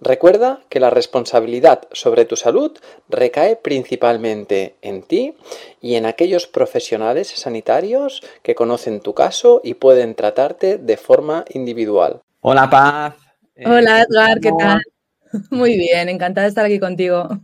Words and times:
Recuerda 0.00 0.60
que 0.68 0.78
la 0.78 0.90
responsabilidad 0.90 1.88
sobre 1.92 2.24
tu 2.24 2.36
salud 2.36 2.78
recae 3.08 3.56
principalmente 3.56 4.76
en 4.80 5.02
ti 5.02 5.34
y 5.80 5.96
en 5.96 6.06
aquellos 6.06 6.46
profesionales 6.46 7.28
sanitarios 7.28 8.22
que 8.42 8.54
conocen 8.54 9.00
tu 9.00 9.14
caso 9.14 9.60
y 9.64 9.74
pueden 9.74 10.14
tratarte 10.14 10.78
de 10.78 10.96
forma 10.96 11.44
individual. 11.50 12.20
Hola 12.40 12.70
Paz. 12.70 13.16
Hola 13.64 14.02
Edgar, 14.02 14.38
¿qué 14.40 14.52
tal? 14.56 14.82
Muy 15.50 15.76
bien, 15.76 16.08
encantada 16.08 16.44
de 16.44 16.48
estar 16.48 16.64
aquí 16.64 16.78
contigo. 16.78 17.28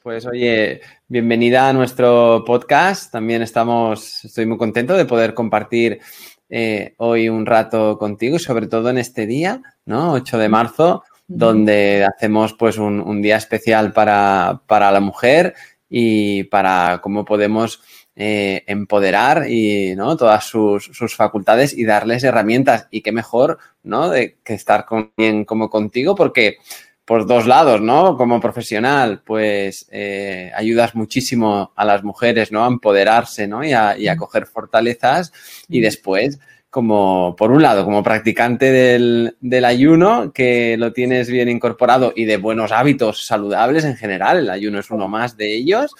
Pues 0.00 0.24
oye, 0.24 0.80
bienvenida 1.06 1.68
a 1.68 1.72
nuestro 1.74 2.42
podcast. 2.46 3.12
También 3.12 3.42
estamos, 3.42 4.24
estoy 4.24 4.46
muy 4.46 4.56
contento 4.56 4.96
de 4.96 5.04
poder 5.04 5.34
compartir 5.34 6.00
eh, 6.48 6.94
hoy 6.96 7.28
un 7.28 7.44
rato 7.44 7.98
contigo 7.98 8.36
y 8.36 8.38
sobre 8.38 8.68
todo 8.68 8.88
en 8.88 8.96
este 8.96 9.26
día, 9.26 9.60
¿no? 9.84 10.12
8 10.12 10.38
de 10.38 10.48
marzo, 10.48 11.04
donde 11.28 12.04
hacemos 12.04 12.54
pues 12.54 12.78
un, 12.78 13.22
día 13.22 13.36
especial 13.36 13.92
para, 13.92 14.60
la 14.68 15.00
mujer 15.00 15.54
y 15.88 16.44
para 16.44 17.00
cómo 17.02 17.24
podemos 17.24 17.82
eh, 18.16 18.64
empoderar 18.66 19.48
y 19.48 19.94
¿no? 19.94 20.16
todas 20.16 20.44
sus, 20.44 20.90
facultades 21.14 21.76
y 21.76 21.84
darles 21.84 22.24
herramientas. 22.24 22.88
Y 22.90 23.02
qué 23.02 23.12
mejor, 23.12 23.58
¿no? 23.82 24.08
De 24.08 24.38
que 24.42 24.54
estar 24.54 24.86
con 24.86 25.12
alguien 25.16 25.44
como 25.44 25.68
contigo, 25.68 26.14
porque 26.14 26.56
por 27.04 27.26
dos 27.26 27.46
lados, 27.46 27.80
¿no? 27.80 28.16
Como 28.16 28.40
profesional, 28.40 29.22
pues 29.24 29.86
eh, 29.90 30.50
ayudas 30.54 30.94
muchísimo 30.94 31.72
a 31.76 31.84
las 31.84 32.02
mujeres, 32.04 32.52
¿no? 32.52 32.64
A 32.64 32.68
empoderarse, 32.68 33.46
¿no? 33.46 33.64
Y 33.64 33.72
a, 33.72 33.96
y 33.98 34.08
a 34.08 34.16
coger 34.16 34.46
fortalezas. 34.46 35.32
Y 35.68 35.80
después, 35.80 36.38
como, 36.70 37.34
por 37.36 37.50
un 37.50 37.62
lado, 37.62 37.84
como 37.84 38.02
practicante 38.02 38.70
del, 38.70 39.64
ayuno, 39.64 40.32
que 40.32 40.76
lo 40.76 40.92
tienes 40.92 41.30
bien 41.30 41.48
incorporado 41.48 42.12
y 42.14 42.24
de 42.24 42.36
buenos 42.36 42.72
hábitos 42.72 43.26
saludables 43.26 43.84
en 43.84 43.96
general, 43.96 44.38
el 44.38 44.50
ayuno 44.50 44.78
es 44.78 44.90
uno 44.90 45.08
más 45.08 45.36
de 45.36 45.54
ellos. 45.54 45.94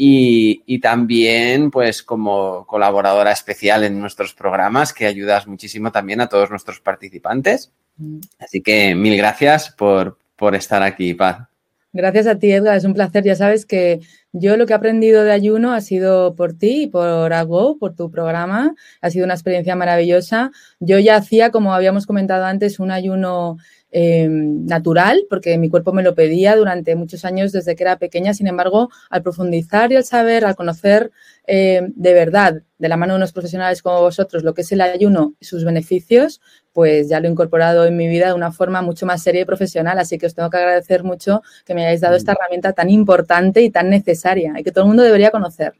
Y, 0.00 0.78
también, 0.78 1.72
pues, 1.72 2.04
como 2.04 2.64
colaboradora 2.66 3.32
especial 3.32 3.82
en 3.82 4.00
nuestros 4.00 4.32
programas, 4.32 4.92
que 4.92 5.06
ayudas 5.06 5.48
muchísimo 5.48 5.90
también 5.90 6.20
a 6.20 6.28
todos 6.28 6.50
nuestros 6.50 6.78
participantes. 6.80 7.72
Mm. 7.96 8.20
Así 8.38 8.62
que 8.62 8.94
mil 8.94 9.16
gracias 9.16 9.70
por, 9.70 10.16
por 10.36 10.54
estar 10.54 10.84
aquí, 10.84 11.14
Paz. 11.14 11.48
Gracias 11.94 12.26
a 12.26 12.38
ti, 12.38 12.52
Edgar. 12.52 12.76
Es 12.76 12.84
un 12.84 12.92
placer. 12.92 13.24
Ya 13.24 13.34
sabes 13.34 13.64
que 13.64 14.00
yo 14.32 14.56
lo 14.58 14.66
que 14.66 14.74
he 14.74 14.76
aprendido 14.76 15.24
de 15.24 15.32
ayuno 15.32 15.72
ha 15.72 15.80
sido 15.80 16.34
por 16.34 16.52
ti 16.52 16.82
y 16.82 16.86
por 16.86 17.32
Ago, 17.32 17.78
por 17.78 17.94
tu 17.94 18.10
programa. 18.10 18.74
Ha 19.00 19.10
sido 19.10 19.24
una 19.24 19.34
experiencia 19.34 19.74
maravillosa. 19.74 20.50
Yo 20.80 20.98
ya 20.98 21.16
hacía, 21.16 21.50
como 21.50 21.72
habíamos 21.74 22.06
comentado 22.06 22.44
antes, 22.44 22.78
un 22.78 22.90
ayuno 22.90 23.56
Em, 23.90 24.66
natural, 24.66 25.24
porque 25.30 25.56
mi 25.56 25.70
cuerpo 25.70 25.94
me 25.94 26.02
lo 26.02 26.14
pedía 26.14 26.54
durante 26.56 26.94
muchos 26.94 27.24
años 27.24 27.52
desde 27.52 27.74
que 27.74 27.84
era 27.84 27.98
pequeña. 27.98 28.34
Sin 28.34 28.46
embargo, 28.46 28.90
al 29.08 29.22
profundizar 29.22 29.90
y 29.92 29.96
al 29.96 30.04
saber, 30.04 30.44
al 30.44 30.56
conocer 30.56 31.10
em, 31.46 31.92
de 31.96 32.12
verdad, 32.12 32.62
de 32.78 32.88
la 32.88 32.98
mano 32.98 33.14
de 33.14 33.16
unos 33.16 33.32
profesionales 33.32 33.80
como 33.80 34.00
vosotros, 34.00 34.42
lo 34.44 34.52
que 34.52 34.60
es 34.60 34.72
el 34.72 34.82
ayuno 34.82 35.34
y 35.40 35.46
sus 35.46 35.64
beneficios, 35.64 36.42
pues 36.74 37.08
ya 37.08 37.18
lo 37.20 37.28
he 37.28 37.30
incorporado 37.30 37.86
en 37.86 37.96
mi 37.96 38.08
vida 38.08 38.26
de 38.26 38.34
una 38.34 38.52
forma 38.52 38.82
mucho 38.82 39.06
más 39.06 39.22
seria 39.22 39.40
y 39.40 39.44
profesional. 39.46 39.98
Así 39.98 40.18
que 40.18 40.26
os 40.26 40.34
tengo 40.34 40.50
que 40.50 40.58
agradecer 40.58 41.02
mucho 41.02 41.40
que 41.64 41.74
me 41.74 41.86
hayáis 41.86 42.02
dado 42.02 42.16
esta 42.16 42.32
herramienta 42.32 42.74
tan 42.74 42.90
importante 42.90 43.62
y 43.62 43.70
tan 43.70 43.88
necesaria 43.88 44.52
y 44.58 44.64
que 44.64 44.70
todo 44.70 44.84
el 44.84 44.88
mundo 44.88 45.02
debería 45.02 45.30
conocer. 45.30 45.72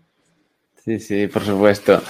Sí, 0.89 1.01
sí, 1.01 1.27
por 1.27 1.45
supuesto. 1.45 2.01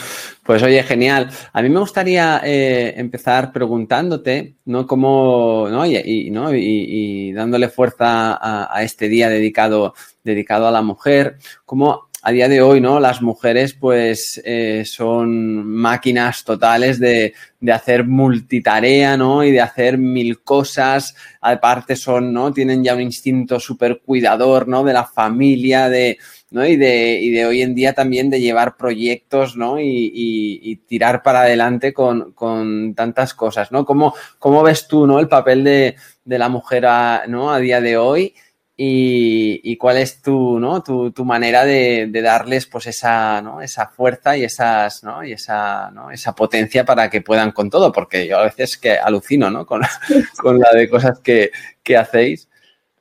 Pues 0.44 0.62
oye, 0.62 0.84
genial. 0.84 1.28
A 1.52 1.62
mí 1.62 1.68
me 1.68 1.80
gustaría 1.80 2.40
eh, 2.44 2.94
empezar 2.96 3.52
preguntándote, 3.52 4.54
¿no? 4.66 4.86
Cómo, 4.86 5.66
¿no? 5.68 5.84
Y, 5.84 6.30
¿no? 6.30 6.54
y, 6.54 7.32
dándole 7.32 7.70
fuerza 7.70 8.38
a, 8.40 8.82
este 8.84 9.08
día 9.08 9.28
dedicado, 9.28 9.94
dedicado 10.22 10.68
a 10.68 10.70
la 10.70 10.82
mujer, 10.82 11.38
cómo 11.64 12.08
a 12.22 12.30
día 12.30 12.48
de 12.48 12.62
hoy, 12.62 12.80
¿no? 12.80 13.00
Las 13.00 13.20
mujeres, 13.20 13.74
pues, 13.74 14.40
eh, 14.44 14.84
son 14.86 15.66
máquinas 15.66 16.44
totales 16.44 17.00
de, 17.00 17.34
de, 17.58 17.72
hacer 17.72 18.04
multitarea, 18.04 19.16
¿no? 19.16 19.42
Y 19.42 19.50
de 19.50 19.60
hacer 19.60 19.98
mil 19.98 20.40
cosas. 20.42 21.16
Aparte 21.40 21.96
son, 21.96 22.32
¿no? 22.32 22.52
Tienen 22.52 22.84
ya 22.84 22.94
un 22.94 23.00
instinto 23.00 23.58
súper 23.58 24.02
cuidador, 24.04 24.68
¿no? 24.68 24.84
De 24.84 24.92
la 24.92 25.04
familia, 25.04 25.88
de, 25.88 26.18
¿no? 26.50 26.66
Y 26.66 26.76
de, 26.76 27.20
y 27.20 27.30
de 27.30 27.46
hoy 27.46 27.62
en 27.62 27.74
día 27.74 27.92
también 27.92 28.30
de 28.30 28.40
llevar 28.40 28.76
proyectos, 28.76 29.56
¿no? 29.56 29.80
Y, 29.80 30.10
y, 30.14 30.76
tirar 30.88 31.22
para 31.22 31.42
adelante 31.42 31.92
con, 31.92 32.32
con, 32.32 32.94
tantas 32.94 33.34
cosas, 33.34 33.70
¿no? 33.72 33.84
¿Cómo, 33.84 34.14
¿Cómo, 34.38 34.62
ves 34.62 34.88
tú, 34.88 35.06
¿no? 35.06 35.18
El 35.20 35.28
papel 35.28 35.64
de, 35.64 35.96
de 36.24 36.38
la 36.38 36.48
mujer 36.48 36.86
a, 36.86 37.24
¿no? 37.26 37.52
a 37.52 37.58
día 37.58 37.80
de 37.80 37.96
hoy 37.96 38.34
y, 38.80 39.60
y 39.64 39.76
cuál 39.76 39.96
es 39.96 40.22
tu, 40.22 40.60
¿no? 40.60 40.84
tu, 40.84 41.10
tu 41.10 41.24
manera 41.24 41.64
de, 41.64 42.06
de, 42.08 42.22
darles 42.22 42.66
pues 42.66 42.86
esa, 42.86 43.42
¿no? 43.42 43.60
esa 43.60 43.88
fuerza 43.88 44.36
y, 44.36 44.44
esas, 44.44 45.02
¿no? 45.02 45.24
y 45.24 45.32
esa, 45.32 45.90
¿no? 45.90 46.12
esa 46.12 46.32
potencia 46.32 46.84
para 46.84 47.10
que 47.10 47.20
puedan 47.20 47.50
con 47.50 47.70
todo, 47.70 47.90
porque 47.90 48.28
yo 48.28 48.38
a 48.38 48.44
veces 48.44 48.78
que 48.78 48.92
alucino 48.92 49.50
¿no? 49.50 49.66
con, 49.66 49.82
con 50.38 50.60
la 50.60 50.70
de 50.72 50.88
cosas 50.88 51.18
que, 51.18 51.50
que 51.82 51.96
hacéis. 51.96 52.48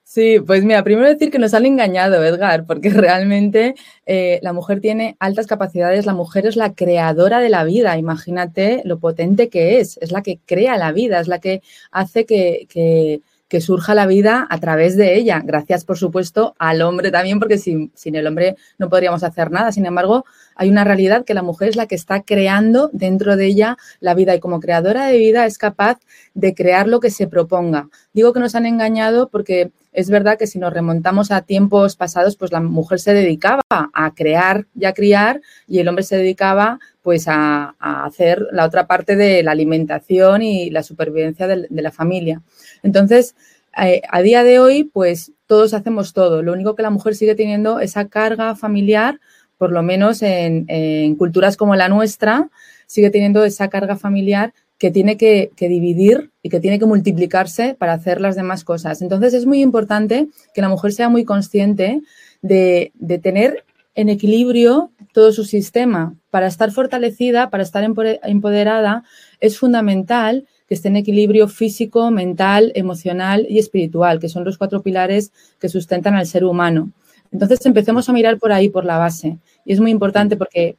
Sí, 0.09 0.39
pues 0.39 0.63
mira, 0.63 0.85
primero 0.85 1.05
decir 1.09 1.29
que 1.29 1.37
nos 1.37 1.53
han 1.53 1.65
engañado, 1.65 2.23
Edgar, 2.23 2.65
porque 2.65 2.89
realmente 2.91 3.75
eh, 4.05 4.39
la 4.41 4.53
mujer 4.53 4.79
tiene 4.79 5.17
altas 5.19 5.47
capacidades, 5.47 6.05
la 6.05 6.13
mujer 6.13 6.45
es 6.45 6.55
la 6.55 6.73
creadora 6.73 7.39
de 7.41 7.49
la 7.49 7.65
vida, 7.65 7.97
imagínate 7.97 8.81
lo 8.85 8.99
potente 8.99 9.49
que 9.49 9.81
es, 9.81 9.97
es 9.97 10.13
la 10.13 10.23
que 10.23 10.39
crea 10.45 10.77
la 10.77 10.93
vida, 10.93 11.19
es 11.19 11.27
la 11.27 11.39
que 11.39 11.61
hace 11.91 12.25
que, 12.25 12.67
que 12.69 13.21
que 13.47 13.61
surja 13.61 13.95
la 13.95 14.05
vida 14.05 14.45
a 14.49 14.59
través 14.59 14.97
de 14.97 15.15
ella. 15.15 15.41
Gracias, 15.43 15.85
por 15.85 15.97
supuesto, 15.97 16.55
al 16.59 16.81
hombre 16.81 17.11
también, 17.11 17.39
porque 17.39 17.57
sin, 17.57 17.91
sin, 17.95 18.15
el 18.15 18.27
hombre 18.27 18.57
no 18.77 18.89
podríamos 18.89 19.23
hacer 19.23 19.51
nada. 19.51 19.71
Sin 19.71 19.85
embargo, 19.85 20.25
hay 20.57 20.69
una 20.69 20.83
realidad 20.83 21.23
que 21.23 21.33
la 21.33 21.43
mujer 21.43 21.69
es 21.69 21.75
la 21.75 21.85
que 21.85 21.95
está 21.95 22.21
creando 22.21 22.89
dentro 22.91 23.37
de 23.37 23.45
ella 23.45 23.77
la 23.99 24.13
vida 24.13 24.35
y 24.35 24.39
como 24.39 24.59
creadora 24.59 25.05
de 25.05 25.17
vida 25.17 25.45
es 25.45 25.57
capaz 25.57 25.99
de 26.33 26.53
crear 26.53 26.87
lo 26.87 26.99
que 26.99 27.11
se 27.11 27.27
proponga. 27.27 27.89
Digo 28.13 28.33
que 28.33 28.39
nos 28.39 28.55
han 28.55 28.65
engañado 28.65 29.29
porque 29.29 29.71
es 29.97 30.11
verdad 30.11 30.37
que 30.37 30.45
si 30.45 30.59
nos 30.59 30.73
remontamos 30.73 31.31
a 31.31 31.41
tiempos 31.41 31.95
pasados, 31.95 32.35
pues 32.35 32.51
la 32.51 32.61
mujer 32.61 32.99
se 32.99 33.13
dedicaba 33.13 33.63
a 33.69 34.13
crear 34.13 34.67
y 34.79 34.85
a 34.85 34.93
criar 34.93 35.41
y 35.67 35.79
el 35.79 35.87
hombre 35.87 36.03
se 36.03 36.17
dedicaba 36.17 36.79
pues 37.01 37.27
a, 37.27 37.75
hacer 37.79 38.45
la 38.51 38.65
otra 38.65 38.85
parte 38.85 39.15
de 39.15 39.41
la 39.41 39.51
alimentación 39.51 40.43
y 40.43 40.69
la 40.69 40.83
supervivencia 40.83 41.47
de, 41.47 41.67
la 41.69 41.91
familia. 41.91 42.43
Entonces, 42.83 43.35
eh, 43.81 44.01
a 44.09 44.21
día 44.21 44.43
de 44.43 44.59
hoy, 44.59 44.83
pues 44.83 45.31
todos 45.47 45.73
hacemos 45.73 46.13
todo. 46.13 46.43
Lo 46.43 46.53
único 46.53 46.75
que 46.75 46.83
la 46.83 46.89
mujer 46.89 47.15
sigue 47.15 47.33
teniendo 47.33 47.79
esa 47.79 48.07
carga 48.07 48.55
familiar, 48.55 49.19
por 49.57 49.71
lo 49.71 49.83
menos 49.83 50.21
en, 50.21 51.15
culturas 51.15 51.57
como 51.57 51.75
la 51.75 51.89
nuestra, 51.89 52.49
sigue 52.85 53.09
teniendo 53.09 53.43
esa 53.43 53.69
carga 53.69 53.95
familiar 53.95 54.53
que 54.77 54.91
tiene 54.91 55.17
que, 55.17 55.51
dividir 55.59 56.31
y 56.43 56.49
que 56.49 56.59
tiene 56.59 56.79
que 56.79 56.85
multiplicarse 56.85 57.73
para 57.73 57.93
hacer 57.93 58.21
las 58.21 58.35
demás 58.35 58.63
cosas. 58.63 59.01
Entonces 59.01 59.33
es 59.33 59.45
muy 59.45 59.61
importante 59.61 60.27
que 60.53 60.61
la 60.61 60.69
mujer 60.69 60.93
sea 60.93 61.09
muy 61.09 61.25
consciente 61.25 62.01
de 62.41 62.91
tener 63.21 63.65
en 63.97 64.09
equilibrio 64.09 64.91
todo 65.11 65.33
su 65.33 65.43
sistema. 65.43 66.13
Para 66.29 66.45
estar 66.45 66.71
fortalecida, 66.71 67.49
para 67.49 67.63
estar 67.63 67.83
empoderada, 67.83 69.03
es 69.39 69.57
fundamental 69.57 70.45
que 70.67 70.75
esté 70.75 70.89
en 70.89 70.97
equilibrio 70.97 71.47
físico, 71.47 72.11
mental, 72.11 72.71
emocional 72.75 73.47
y 73.49 73.57
espiritual, 73.57 74.19
que 74.19 74.29
son 74.29 74.43
los 74.43 74.59
cuatro 74.59 74.83
pilares 74.83 75.31
que 75.59 75.67
sustentan 75.67 76.13
al 76.13 76.27
ser 76.27 76.45
humano. 76.45 76.91
Entonces 77.37 77.63
empecemos 77.67 78.09
a 78.09 78.13
mirar 78.13 78.39
por 78.39 78.51
ahí, 78.51 78.67
por 78.67 78.83
la 78.83 78.97
base. 78.97 79.37
Y 79.63 79.71
es 79.71 79.79
muy 79.79 79.91
importante 79.91 80.37
porque, 80.37 80.75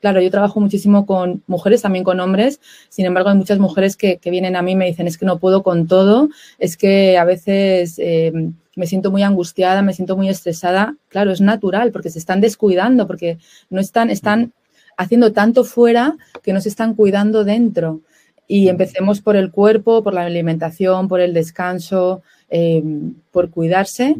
claro, 0.00 0.22
yo 0.22 0.30
trabajo 0.30 0.58
muchísimo 0.58 1.04
con 1.04 1.42
mujeres, 1.46 1.82
también 1.82 2.02
con 2.02 2.18
hombres. 2.18 2.60
Sin 2.88 3.04
embargo, 3.04 3.28
hay 3.28 3.36
muchas 3.36 3.58
mujeres 3.58 3.94
que, 3.94 4.18
vienen 4.24 4.56
a 4.56 4.62
mí 4.62 4.72
y 4.72 4.76
me 4.76 4.86
dicen, 4.86 5.06
es 5.06 5.18
que 5.18 5.26
no 5.26 5.38
puedo 5.38 5.62
con 5.62 5.86
todo, 5.86 6.30
es 6.58 6.78
que 6.78 7.18
a 7.18 7.26
veces 7.26 7.98
eh, 7.98 8.32
me 8.74 8.86
siento 8.86 9.10
muy 9.10 9.22
angustiada, 9.22 9.82
me 9.82 9.92
siento 9.92 10.16
muy 10.16 10.30
estresada. 10.30 10.96
Claro, 11.08 11.30
es 11.30 11.42
natural 11.42 11.92
porque 11.92 12.08
se 12.08 12.18
están 12.18 12.40
descuidando, 12.40 13.06
porque 13.06 13.36
no 13.68 13.78
están, 13.78 14.08
están 14.08 14.54
haciendo 14.96 15.34
tanto 15.34 15.62
fuera 15.62 16.16
que 16.42 16.54
no 16.54 16.62
se 16.62 16.70
están 16.70 16.94
cuidando 16.94 17.44
dentro. 17.44 18.00
Y 18.46 18.70
empecemos 18.70 19.20
por 19.20 19.36
el 19.36 19.50
cuerpo, 19.50 20.02
por 20.02 20.14
la 20.14 20.22
alimentación, 20.22 21.06
por 21.06 21.20
el 21.20 21.34
descanso, 21.34 22.22
eh, 22.48 22.82
por 23.30 23.50
cuidarse. 23.50 24.16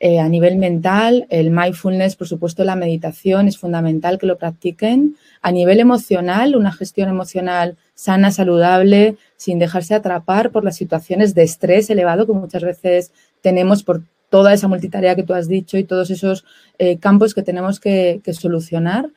Eh, 0.00 0.20
a 0.20 0.28
nivel 0.28 0.56
mental, 0.58 1.26
el 1.28 1.50
mindfulness, 1.50 2.14
por 2.14 2.28
supuesto, 2.28 2.62
la 2.62 2.76
meditación 2.76 3.48
es 3.48 3.58
fundamental 3.58 4.18
que 4.18 4.26
lo 4.26 4.38
practiquen. 4.38 5.16
A 5.42 5.50
nivel 5.50 5.80
emocional, 5.80 6.54
una 6.54 6.72
gestión 6.72 7.08
emocional 7.08 7.76
sana, 7.94 8.30
saludable, 8.30 9.16
sin 9.36 9.58
dejarse 9.58 9.94
atrapar 9.94 10.52
por 10.52 10.64
las 10.64 10.76
situaciones 10.76 11.34
de 11.34 11.42
estrés 11.42 11.90
elevado 11.90 12.26
que 12.26 12.32
muchas 12.32 12.62
veces 12.62 13.12
tenemos 13.40 13.82
por 13.82 14.02
toda 14.30 14.52
esa 14.52 14.68
multitarea 14.68 15.16
que 15.16 15.24
tú 15.24 15.34
has 15.34 15.48
dicho 15.48 15.76
y 15.76 15.84
todos 15.84 16.10
esos 16.10 16.44
eh, 16.78 16.98
campos 16.98 17.34
que 17.34 17.42
tenemos 17.42 17.80
que, 17.80 18.20
solucionar. 18.30 19.10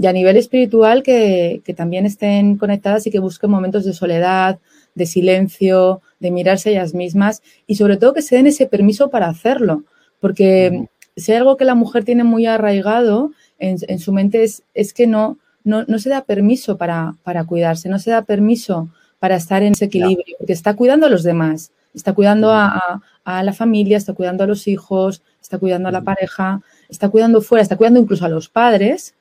Y 0.00 0.06
a 0.06 0.12
nivel 0.12 0.36
espiritual, 0.36 1.02
que, 1.02 1.62
que 1.64 1.74
también 1.74 2.06
estén 2.06 2.56
conectadas 2.58 3.08
y 3.08 3.10
que 3.10 3.18
busquen 3.18 3.50
momentos 3.50 3.84
de 3.84 3.92
soledad, 3.92 4.60
de 4.94 5.06
silencio, 5.06 6.00
de 6.20 6.30
mirarse 6.30 6.70
ellas 6.70 6.94
mismas 6.94 7.42
y 7.66 7.74
sobre 7.74 7.96
todo 7.96 8.14
que 8.14 8.22
se 8.22 8.36
den 8.36 8.46
ese 8.46 8.66
permiso 8.66 9.10
para 9.10 9.28
hacerlo 9.28 9.82
porque 10.20 10.88
si 11.16 11.32
hay 11.32 11.38
algo 11.38 11.56
que 11.56 11.64
la 11.64 11.74
mujer 11.74 12.04
tiene 12.04 12.24
muy 12.24 12.46
arraigado 12.46 13.32
en, 13.58 13.98
su 13.98 14.12
mente 14.12 14.44
es, 14.44 14.62
es 14.74 14.92
que 14.92 15.06
no, 15.06 15.38
no, 15.64 15.84
no, 15.84 15.98
se 15.98 16.08
da 16.08 16.22
permiso 16.22 16.76
para, 16.76 17.16
para, 17.24 17.44
cuidarse, 17.44 17.88
no 17.88 17.98
se 17.98 18.10
da 18.10 18.22
permiso 18.22 18.88
para 19.18 19.36
estar 19.36 19.62
en 19.62 19.72
ese 19.72 19.86
equilibrio, 19.86 20.36
porque 20.38 20.52
está 20.52 20.74
cuidando 20.74 21.06
a 21.06 21.10
los 21.10 21.24
demás, 21.24 21.72
está 21.92 22.12
cuidando 22.12 22.52
a, 22.52 23.02
a, 23.24 23.42
la 23.42 23.52
familia, 23.52 23.96
está 23.96 24.12
cuidando 24.12 24.44
a 24.44 24.46
los 24.46 24.68
hijos, 24.68 25.22
está 25.42 25.58
cuidando 25.58 25.88
a 25.88 25.92
la 25.92 26.02
pareja, 26.02 26.62
está 26.88 27.08
cuidando 27.08 27.40
fuera, 27.40 27.62
está 27.62 27.76
cuidando 27.76 27.98
incluso 27.98 28.24
a 28.24 28.28
los 28.28 28.48
padres 28.48 29.14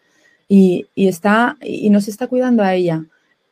y, 0.48 0.86
y 0.94 1.08
está, 1.08 1.58
y 1.62 1.90
no 1.90 2.00
se 2.00 2.12
está 2.12 2.28
cuidando 2.28 2.62
a 2.62 2.76
ella. 2.76 3.06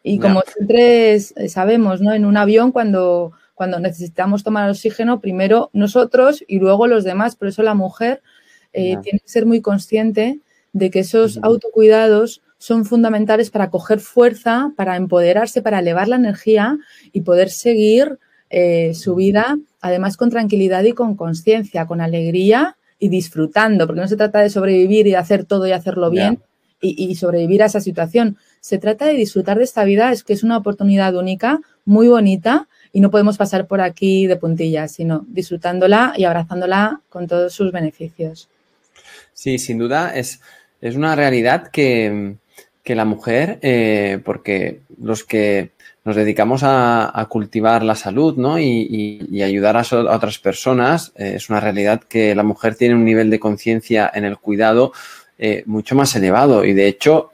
Y 0.04 0.20
como 0.20 0.42
siempre 0.42 1.20
sabemos, 1.20 2.00
¿no? 2.00 2.14
En 2.14 2.26
un 2.26 2.38
avión 2.38 2.72
cuando 2.72 3.32
cuando 3.56 3.80
necesitamos 3.80 4.44
tomar 4.44 4.70
oxígeno, 4.70 5.20
primero 5.20 5.70
nosotros 5.74 6.44
y 6.48 6.60
luego 6.60 6.88
los 6.88 7.04
demás. 7.04 7.36
Por 7.36 7.48
eso 7.48 7.64
la 7.64 7.74
mujer 7.74 8.22
eh, 8.74 8.98
tiene 9.02 9.20
que 9.20 9.30
ser 9.30 9.46
muy 9.46 9.62
consciente 9.62 10.42
de 10.74 10.92
que 10.92 11.00
esos 11.00 11.40
autocuidados 11.42 12.42
son 12.58 12.84
fundamentales 12.84 13.50
para 13.50 13.70
coger 13.70 14.02
fuerza, 14.02 14.74
para 14.76 14.98
empoderarse, 14.98 15.62
para 15.62 15.80
elevar 15.80 16.10
la 16.10 16.18
energía 16.18 16.78
y 17.14 17.22
poder 17.22 17.50
seguir 17.50 18.20
eh, 18.50 18.94
su 18.94 19.16
vida, 19.16 19.58
además 19.80 20.18
con 20.18 20.30
tranquilidad 20.30 20.84
y 20.84 20.92
con 20.92 21.16
conciencia, 21.16 21.86
con 21.86 22.02
alegría 22.02 22.78
y 23.00 23.10
disfrutando, 23.10 23.88
porque 23.88 24.02
no 24.02 24.08
se 24.08 24.18
trata 24.18 24.42
de 24.42 24.50
sobrevivir 24.50 25.08
y 25.08 25.12
de 25.12 25.18
hacer 25.18 25.46
todo 25.46 25.66
y 25.68 25.72
hacerlo 25.72 26.10
bien 26.10 26.40
y, 26.82 27.06
y, 27.10 27.16
sobrevivir 27.16 27.64
a 27.64 27.68
esa 27.68 27.80
situación. 27.80 28.38
Se 28.60 28.78
trata 28.78 29.06
de 29.06 29.14
disfrutar 29.14 29.58
de 29.58 29.64
esta 29.64 29.84
vida, 29.84 30.12
es 30.12 30.24
que 30.24 30.34
es 30.34 30.44
una 30.44 30.58
oportunidad 30.58 31.16
única, 31.16 31.62
muy 31.86 32.08
bonita 32.08 32.68
y 32.96 33.02
no 33.02 33.12
podemos 33.12 33.38
pasar 33.38 33.68
por 33.68 33.82
aquí 33.82 34.26
de 34.26 34.38
puntillas, 34.38 34.94
sino 34.94 35.26
disfrutándola 35.28 36.14
y 36.16 36.24
abrazándola 36.24 37.02
con 37.10 37.28
todos 37.28 37.54
sus 37.54 37.74
beneficios. 37.74 38.48
Sí, 39.34 39.60
sin 39.60 39.80
duda 39.80 40.16
es, 40.16 40.40
es 40.80 40.96
una 40.96 41.14
realidad 41.14 41.68
que, 41.68 42.38
la 42.86 43.04
mujer, 43.04 43.60
eh, 43.62 44.22
porque 44.24 44.80
los 45.02 45.26
que 45.26 45.72
nos 46.06 46.16
dedicamos 46.16 46.62
a, 46.64 47.28
cultivar 47.28 47.84
la 47.84 47.96
salud 47.96 48.38
¿no? 48.38 48.58
y, 48.58 49.42
ayudar 49.44 49.76
a, 49.76 49.82
otras 50.16 50.40
personas, 50.40 51.12
eh, 51.18 51.34
es 51.36 51.50
una 51.50 51.60
realidad 51.60 52.02
que 52.02 52.34
la 52.34 52.44
mujer 52.44 52.76
tiene 52.76 52.96
un 52.96 53.04
nivel 53.04 53.30
de 53.30 53.42
conciencia 53.42 54.10
en 54.16 54.24
el 54.24 54.38
cuidado 54.38 54.94
eh, 55.38 55.64
mucho 55.66 55.96
más 55.96 56.16
elevado 56.16 56.64
y 56.64 56.72
de 56.72 56.88
hecho 56.88 57.30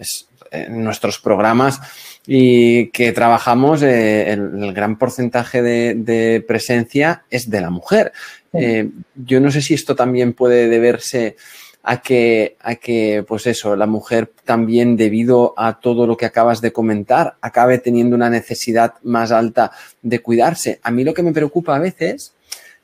en 0.50 0.84
nuestros 0.84 1.20
programas 1.20 1.80
y 2.28 2.88
que 2.88 3.12
trabajamos, 3.12 3.82
eh, 3.82 4.32
el, 4.32 4.74
gran 4.74 4.98
porcentaje 4.98 5.62
de, 5.62 6.44
presencia 6.48 7.24
es 7.30 7.50
de 7.50 7.62
la 7.62 7.70
mujer. 7.70 8.12
Eh, 8.54 8.90
yo 9.16 9.40
no 9.40 9.50
sé 9.50 9.62
si 9.62 9.74
esto 9.74 9.96
también 9.96 10.34
puede 10.34 10.68
deberse 10.68 11.36
a 11.84 12.02
que, 12.02 12.58
a 12.60 12.76
que, 12.76 13.26
pues 13.28 13.48
eso, 13.48 13.76
la 13.76 13.88
mujer 13.88 14.32
también 14.46 14.98
debido 14.98 15.54
a 15.58 15.80
todo 15.80 16.06
lo 16.06 16.16
que 16.16 16.26
acabas 16.26 16.62
de 16.62 16.72
comentar, 16.72 17.38
acabe 17.42 17.80
teniendo 17.80 18.16
una 18.16 18.30
necesidad 18.30 18.96
más 19.04 19.32
alta 19.32 19.72
de 20.02 20.20
cuidarse. 20.20 20.80
A 20.84 20.92
mí 20.92 21.04
lo 21.04 21.14
que 21.14 21.24
me 21.24 21.34
preocupa 21.34 21.76
a 21.76 21.80
veces 21.80 22.34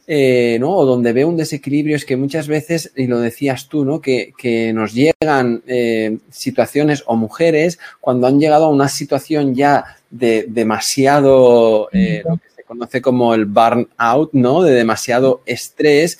eh, 0.10 0.56
¿no? 0.62 0.72
O 0.72 0.86
donde 0.86 1.12
veo 1.12 1.28
un 1.28 1.36
desequilibrio 1.36 1.98
es 1.98 2.06
que 2.06 2.16
muchas 2.16 2.48
veces, 2.48 2.94
y 2.96 3.08
lo 3.08 3.20
decías 3.20 3.68
tú, 3.68 3.84
¿no? 3.84 4.00
Que, 4.00 4.32
nos 4.74 4.94
llegan 4.94 5.62
eh, 5.68 6.20
situaciones 6.30 7.04
o 7.08 7.18
mujeres 7.18 7.78
cuando 8.00 8.26
han 8.26 8.40
llegado 8.40 8.66
a 8.66 8.70
una 8.70 8.88
situación 8.88 9.54
ya 9.54 9.98
de 10.10 10.46
demasiado, 10.48 11.90
eh, 11.92 12.24
lo 12.26 12.38
que 12.38 12.50
se 12.56 12.64
conoce 12.64 13.02
como 13.02 13.34
el 13.34 13.46
burnout, 13.46 14.30
¿no? 14.32 14.64
De 14.64 14.72
demasiado 14.72 15.42
estrés. 15.46 16.20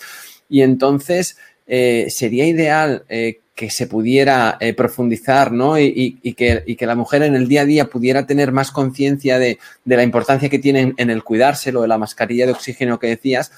Y 0.50 0.60
entonces 0.60 1.38
sería 1.66 2.46
ideal 2.46 3.04
que 3.54 3.70
se 3.70 3.86
pudiera 3.86 4.58
profundizar, 4.74 5.52
¿no? 5.52 5.78
Y, 5.78 6.12
que, 6.36 6.62
y, 6.66 6.76
que, 6.76 6.86
la 6.86 6.94
mujer 6.94 7.22
en 7.22 7.34
el 7.34 7.46
día 7.46 7.62
a 7.62 7.66
día 7.66 7.90
pudiera 7.90 8.26
tener 8.26 8.52
más 8.52 8.70
conciencia 8.70 9.38
de, 9.38 9.58
de, 9.84 9.96
la 9.96 10.02
importancia 10.02 10.48
que 10.48 10.58
tiene 10.58 10.94
en 10.96 11.10
el 11.10 11.22
cuidárselo, 11.22 11.82
de 11.82 11.88
la 11.88 11.98
mascarilla 11.98 12.46
de 12.46 12.52
oxígeno 12.52 12.98
que 12.98 13.08
decías, 13.08 13.52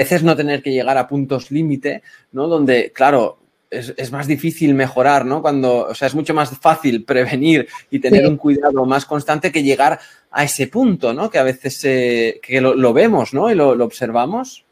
veces 0.00 0.22
no 0.22 0.36
tener 0.36 0.62
que 0.62 0.72
llegar 0.72 0.98
a 0.98 1.08
puntos 1.08 1.50
límite, 1.50 2.02
¿no? 2.32 2.46
Donde, 2.46 2.92
claro, 2.92 3.38
es, 3.70 4.10
más 4.10 4.26
difícil 4.26 4.74
mejorar, 4.74 5.24
¿no? 5.24 5.42
Cuando, 5.42 5.86
o 5.86 5.94
sea, 5.94 6.08
es 6.08 6.14
mucho 6.14 6.34
más 6.34 6.50
fácil 6.58 7.04
prevenir 7.04 7.68
y 7.90 8.00
tener 8.00 8.26
un 8.26 8.36
cuidado 8.36 8.84
más 8.84 9.06
constante 9.06 9.52
que 9.52 9.62
llegar 9.62 10.00
a 10.30 10.44
ese 10.44 10.66
punto, 10.66 11.14
¿no? 11.14 11.30
Que 11.30 11.38
a 11.38 11.44
veces 11.44 11.80
que 11.80 12.60
lo, 12.60 12.92
vemos, 12.92 13.32
¿no? 13.32 13.50
Y 13.50 13.54
lo, 13.54 13.70
observamos. 13.84 14.64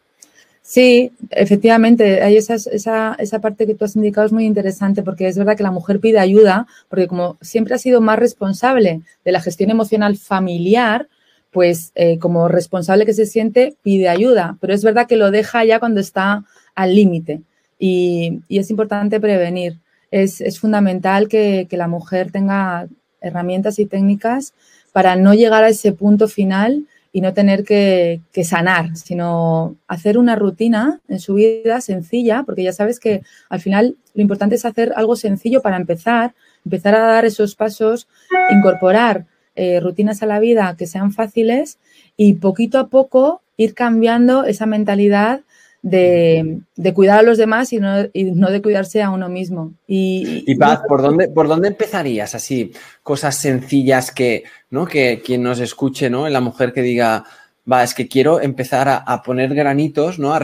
Sí, 0.63 1.13
efectivamente, 1.31 2.23
hay 2.23 2.37
esa, 2.37 2.57
esa, 2.57 3.17
esa, 3.19 3.41
parte 3.41 3.67
que 3.67 3.75
tú 3.75 3.87
has 3.87 3.97
indicado 3.97 4.27
es 4.27 4.33
muy 4.33 4.45
interesante 4.45 5.03
porque 5.03 5.27
es 5.27 5.39
verdad 5.39 5.57
que 5.57 5.63
la 5.63 5.71
mujer 5.71 5.99
pide 5.99 6.19
ayuda 6.19 6.67
porque 6.91 7.07
como 7.07 7.39
siempre 7.41 7.75
ha 7.75 7.79
sido 7.79 8.03
más 8.03 8.19
responsable 8.19 9.01
de 9.25 9.33
la 9.33 9.41
gestión 9.41 9.71
emocional 9.71 10.19
familiar, 10.19 11.09
pues 11.51 11.93
eh, 11.95 12.19
como 12.19 12.49
responsable 12.49 13.07
que 13.07 13.15
se 13.15 13.27
siente 13.27 13.77
pide 13.83 14.09
ayuda, 14.09 14.57
pero 14.61 14.75
es 14.75 14.85
verdad 14.85 15.07
que 15.07 15.17
lo 15.17 15.31
deja 15.31 15.65
ya 15.65 15.79
cuando 15.79 16.01
está 16.01 16.45
al 16.75 16.95
límite 16.95 17.43
y, 17.79 18.41
es 18.49 18.71
importante 18.71 19.21
prevenir. 19.21 19.79
Es, 20.11 20.59
fundamental 20.59 21.29
que, 21.29 21.67
la 21.71 21.89
mujer 21.89 22.33
tenga 22.33 22.89
herramientas 23.21 23.79
y 23.79 23.87
técnicas 23.87 24.55
para 24.93 25.17
no 25.17 25.35
llegar 25.35 25.65
a 25.65 25.69
ese 25.69 25.93
punto 25.93 26.29
final 26.29 26.87
y 27.13 27.21
no 27.21 27.33
tener 27.35 27.65
que, 27.65 28.21
que, 28.33 28.45
sanar, 28.45 28.97
sino 28.97 29.77
hacer 29.87 30.19
una 30.19 30.37
rutina 30.37 31.01
en 31.09 31.21
su 31.21 31.35
vida 31.35 31.81
sencilla, 31.81 32.43
porque 32.45 32.63
ya 32.63 32.73
sabes 32.73 33.01
que 33.01 33.23
al 33.49 33.61
final 33.61 33.97
lo 34.15 34.23
importante 34.23 34.55
es 34.57 34.65
hacer 34.65 34.93
algo 34.97 35.17
sencillo 35.17 35.63
para 35.63 35.77
empezar, 35.77 36.35
empezar 36.65 36.95
a 36.95 37.01
dar 37.01 37.25
esos 37.25 37.55
pasos, 37.55 38.09
incorporar 38.51 39.27
eh, 39.59 39.81
rutinas 39.81 40.23
a 40.23 40.27
la 40.27 40.39
vida 40.39 40.77
que 40.79 40.87
sean 40.87 41.13
fáciles 41.13 41.79
y 42.17 42.35
poquito 42.35 42.79
a 42.79 42.87
poco 42.87 43.43
ir 43.57 43.75
cambiando 43.75 44.45
esa 44.45 44.67
mentalidad 44.67 45.41
de, 45.83 46.61
cuidar 46.95 47.19
a 47.19 47.23
los 47.23 47.39
demás 47.39 47.73
y 47.73 47.79
no, 47.81 48.03
de 48.51 48.63
cuidarse 48.63 49.03
a 49.03 49.11
uno 49.11 49.29
mismo. 49.29 49.73
Y, 49.87 50.55
Paz, 50.57 50.83
¿por 50.89 51.03
dónde, 51.03 51.29
¿por 51.29 51.49
dónde 51.49 51.69
empezarías 51.69 52.35
así? 52.35 52.73
Cosas 53.03 53.37
sencillas 53.37 54.13
que, 54.13 54.45
¿no? 54.71 54.87
Que 54.87 55.23
quien 55.25 55.43
nos 55.43 55.59
escuche, 55.59 56.09
¿no? 56.09 56.29
La 56.29 56.41
mujer 56.41 56.73
que 56.73 56.83
diga, 56.83 57.25
va, 57.71 57.83
es 57.83 57.95
que 57.95 58.07
quiero 58.07 58.41
empezar 58.41 59.03
a, 59.05 59.23
poner 59.23 59.55
granitos, 59.55 60.19
¿no? 60.19 60.35
A 60.35 60.41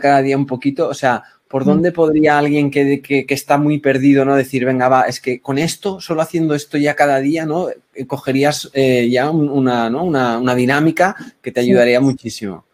cada 0.00 0.22
día 0.22 0.36
un 0.36 0.46
poquito, 0.46 0.88
o 0.88 0.94
sea, 0.94 1.24
¿Por 1.50 1.64
dónde 1.64 1.90
podría 1.90 2.38
alguien 2.38 2.70
que, 2.70 3.26
está 3.28 3.58
muy 3.58 3.80
perdido, 3.80 4.24
¿no? 4.24 4.36
Decir, 4.36 4.64
venga, 4.64 4.88
va, 4.88 5.02
es 5.02 5.18
que 5.20 5.40
con 5.40 5.58
esto, 5.58 6.00
solo 6.00 6.22
haciendo 6.22 6.54
esto 6.54 6.78
ya 6.78 6.94
cada 6.94 7.18
día, 7.18 7.44
¿no? 7.44 7.70
Eh, 7.70 8.06
cogerías 8.06 8.70
eh, 8.72 9.08
ya 9.10 9.30
una, 9.30 9.88
una, 9.88 10.54
dinámica 10.54 11.16
que 11.42 11.50
te 11.50 11.58
ayudaría 11.58 12.00
muchísimo. 12.00 12.64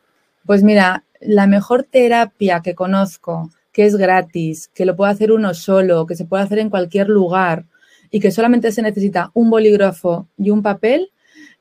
Pues 0.45 0.63
mira, 0.63 1.05
la 1.23 1.47
mejor 1.47 1.85
terapia 1.85 2.61
que 2.61 2.75
conozco, 2.75 3.51
que 3.73 3.87
es 3.87 3.97
gratis, 3.97 4.69
que 4.75 4.85
lo 4.85 4.95
puede 4.95 5.13
hacer 5.13 5.33
uno 5.33 5.55
solo, 5.55 6.05
que 6.05 6.15
se 6.15 6.27
puede 6.27 6.43
hacer 6.43 6.59
en 6.59 6.69
cualquier 6.69 7.09
lugar 7.09 7.65
y 8.11 8.21
que 8.21 8.31
solamente 8.31 8.73
se 8.73 8.83
necesita 8.83 9.31
un 9.33 9.49
bolígrafo 9.49 10.29
y 10.37 10.51
un 10.51 10.61
papel, 10.61 11.09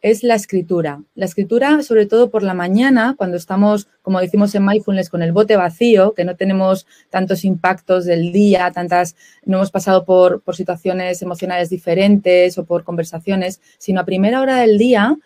es 0.05 0.21
la 0.21 0.35
escritura. 0.35 1.01
La 1.15 1.25
escritura, 1.25 1.81
sobre 1.81 2.05
todo 2.05 2.29
por 2.29 2.43
la 2.43 2.53
mañana, 2.53 3.15
cuando 3.17 3.37
estamos, 3.37 3.87
como 4.03 4.19
decimos 4.19 4.53
en 4.53 4.63
Mindfulness, 4.63 5.09
con 5.09 5.23
el 5.23 5.31
bote 5.31 5.55
vacío, 5.55 6.13
que 6.13 6.23
no 6.23 6.35
tenemos 6.35 6.85
tantos 7.09 7.43
impactos 7.43 8.05
del 8.05 8.31
día, 8.31 8.69
tantas, 8.71 9.15
no 9.45 9.57
hemos 9.57 9.71
pasado 9.71 10.05
por, 10.05 10.41
por 10.41 10.55
situaciones 10.55 11.23
emocionales 11.23 11.71
diferentes 11.71 12.55
o 12.59 12.65
por 12.65 12.83
conversaciones, 12.83 13.61
sino 13.79 13.99
a 13.99 14.05
primera 14.05 14.41
hora 14.41 14.57
del 14.57 14.77
día, 14.77 15.17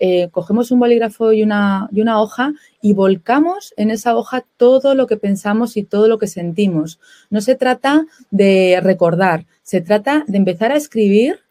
eh, 0.00 0.28
cogemos 0.30 0.70
un 0.70 0.80
bolígrafo 0.80 1.32
y 1.32 1.42
una, 1.42 1.88
y 1.90 2.02
una 2.02 2.20
hoja 2.20 2.52
y 2.82 2.92
volcamos 2.92 3.72
en 3.78 3.90
esa 3.90 4.14
hoja 4.14 4.44
todo 4.58 4.94
lo 4.94 5.06
que 5.06 5.16
pensamos 5.16 5.78
y 5.78 5.82
todo 5.82 6.08
lo 6.08 6.18
que 6.18 6.26
sentimos. 6.26 7.00
No 7.30 7.40
se 7.40 7.54
trata 7.54 8.04
de 8.30 8.80
recordar, 8.82 9.46
se 9.62 9.80
trata 9.80 10.24
de 10.26 10.36
empezar 10.36 10.72
a 10.72 10.76
escribir 10.76 11.45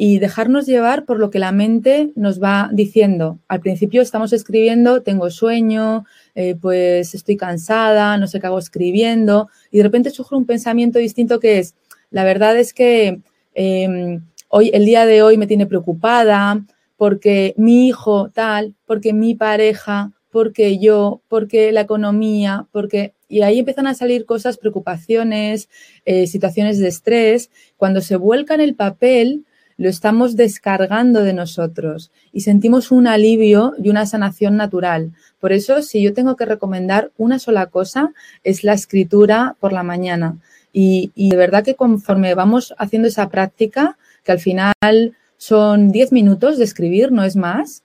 y 0.00 0.20
dejarnos 0.20 0.64
llevar 0.64 1.04
por 1.04 1.18
lo 1.18 1.28
que 1.28 1.40
la 1.40 1.50
mente 1.50 2.12
nos 2.14 2.40
va 2.40 2.70
diciendo. 2.72 3.40
Al 3.48 3.58
principio 3.58 4.00
estamos 4.00 4.32
escribiendo, 4.32 5.02
tengo 5.02 5.28
sueño, 5.28 6.04
eh, 6.36 6.54
pues 6.54 7.16
estoy 7.16 7.36
cansada, 7.36 8.16
no 8.16 8.28
sé 8.28 8.38
qué 8.38 8.46
hago 8.46 8.60
escribiendo, 8.60 9.48
y 9.72 9.78
de 9.78 9.82
repente 9.82 10.10
surge 10.10 10.36
un 10.36 10.46
pensamiento 10.46 11.00
distinto 11.00 11.40
que 11.40 11.58
es, 11.58 11.74
la 12.10 12.22
verdad 12.22 12.56
es 12.56 12.72
que 12.72 13.20
em, 13.54 14.22
hoy, 14.48 14.70
el 14.72 14.84
día 14.84 15.04
de 15.04 15.22
hoy 15.22 15.36
me 15.36 15.48
tiene 15.48 15.66
preocupada, 15.66 16.64
porque 16.96 17.54
mi 17.56 17.88
hijo 17.88 18.30
tal, 18.30 18.76
porque 18.86 19.12
mi 19.12 19.34
pareja, 19.34 20.12
porque 20.30 20.78
yo, 20.78 21.22
porque 21.28 21.72
la 21.72 21.82
economía, 21.82 22.66
porque... 22.70 23.14
Y 23.30 23.42
ahí 23.42 23.58
empiezan 23.58 23.86
a 23.86 23.94
salir 23.94 24.24
cosas, 24.24 24.56
preocupaciones, 24.56 25.68
eh, 26.06 26.26
situaciones 26.26 26.78
de 26.78 26.88
estrés. 26.88 27.50
Cuando 27.76 28.00
se 28.00 28.16
vuelca 28.16 28.54
en 28.54 28.62
el 28.62 28.74
papel, 28.74 29.44
lo 29.78 29.88
estamos 29.88 30.36
descargando 30.36 31.22
de 31.22 31.32
nosotros 31.32 32.10
y 32.32 32.42
sentimos 32.42 32.90
un 32.90 33.06
alivio 33.06 33.74
y 33.82 33.88
una 33.88 34.04
sanación 34.06 34.56
natural. 34.56 35.12
Por 35.40 35.52
eso, 35.52 35.82
si 35.82 36.02
yo 36.02 36.12
tengo 36.12 36.36
que 36.36 36.44
recomendar 36.44 37.12
una 37.16 37.38
sola 37.38 37.66
cosa, 37.66 38.12
es 38.42 38.64
la 38.64 38.74
escritura 38.74 39.56
por 39.60 39.72
la 39.72 39.84
mañana. 39.84 40.36
Y, 40.72 41.12
y 41.14 41.30
de 41.30 41.36
verdad 41.36 41.64
que 41.64 41.76
conforme 41.76 42.34
vamos 42.34 42.74
haciendo 42.76 43.08
esa 43.08 43.30
práctica, 43.30 43.96
que 44.24 44.32
al 44.32 44.40
final 44.40 45.14
son 45.36 45.92
10 45.92 46.12
minutos 46.12 46.58
de 46.58 46.64
escribir, 46.64 47.12
no 47.12 47.22
es 47.22 47.36
más, 47.36 47.84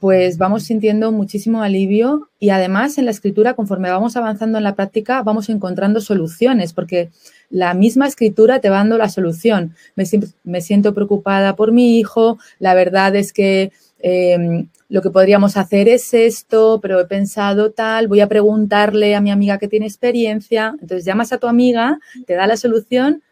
pues 0.00 0.38
vamos 0.38 0.64
sintiendo 0.64 1.12
muchísimo 1.12 1.62
alivio 1.62 2.30
y 2.38 2.50
además 2.50 2.98
en 2.98 3.04
la 3.04 3.10
escritura, 3.10 3.54
conforme 3.54 3.90
vamos 3.90 4.16
avanzando 4.16 4.58
en 4.58 4.64
la 4.64 4.74
práctica, 4.74 5.22
vamos 5.22 5.48
encontrando 5.48 6.00
soluciones, 6.00 6.72
porque 6.72 7.10
la 7.50 7.74
misma 7.74 8.06
escritura 8.06 8.60
te 8.60 8.70
va 8.70 8.76
dando 8.76 8.98
la 8.98 9.08
solución. 9.08 9.74
Me, 9.94 10.60
siento 10.60 10.94
preocupada 10.94 11.56
por 11.56 11.72
mi 11.72 11.98
hijo, 11.98 12.38
la 12.58 12.74
verdad 12.74 13.14
es 13.16 13.32
que 13.32 13.72
em, 14.00 14.68
lo 14.88 15.02
que 15.02 15.10
podríamos 15.10 15.56
hacer 15.56 15.88
es 15.88 16.14
esto, 16.14 16.80
pero 16.80 17.00
he 17.00 17.06
pensado 17.06 17.72
tal, 17.72 18.08
voy 18.08 18.20
a 18.20 18.28
preguntarle 18.28 19.14
a 19.14 19.20
mi 19.20 19.30
amiga 19.30 19.58
que 19.58 19.68
tiene 19.68 19.86
experiencia. 19.86 20.74
Entonces 20.80 21.04
llamas 21.04 21.32
a 21.32 21.38
tu 21.38 21.48
amiga, 21.48 21.98
te 22.26 22.34
da 22.34 22.46
la 22.46 22.56
solución 22.56 23.22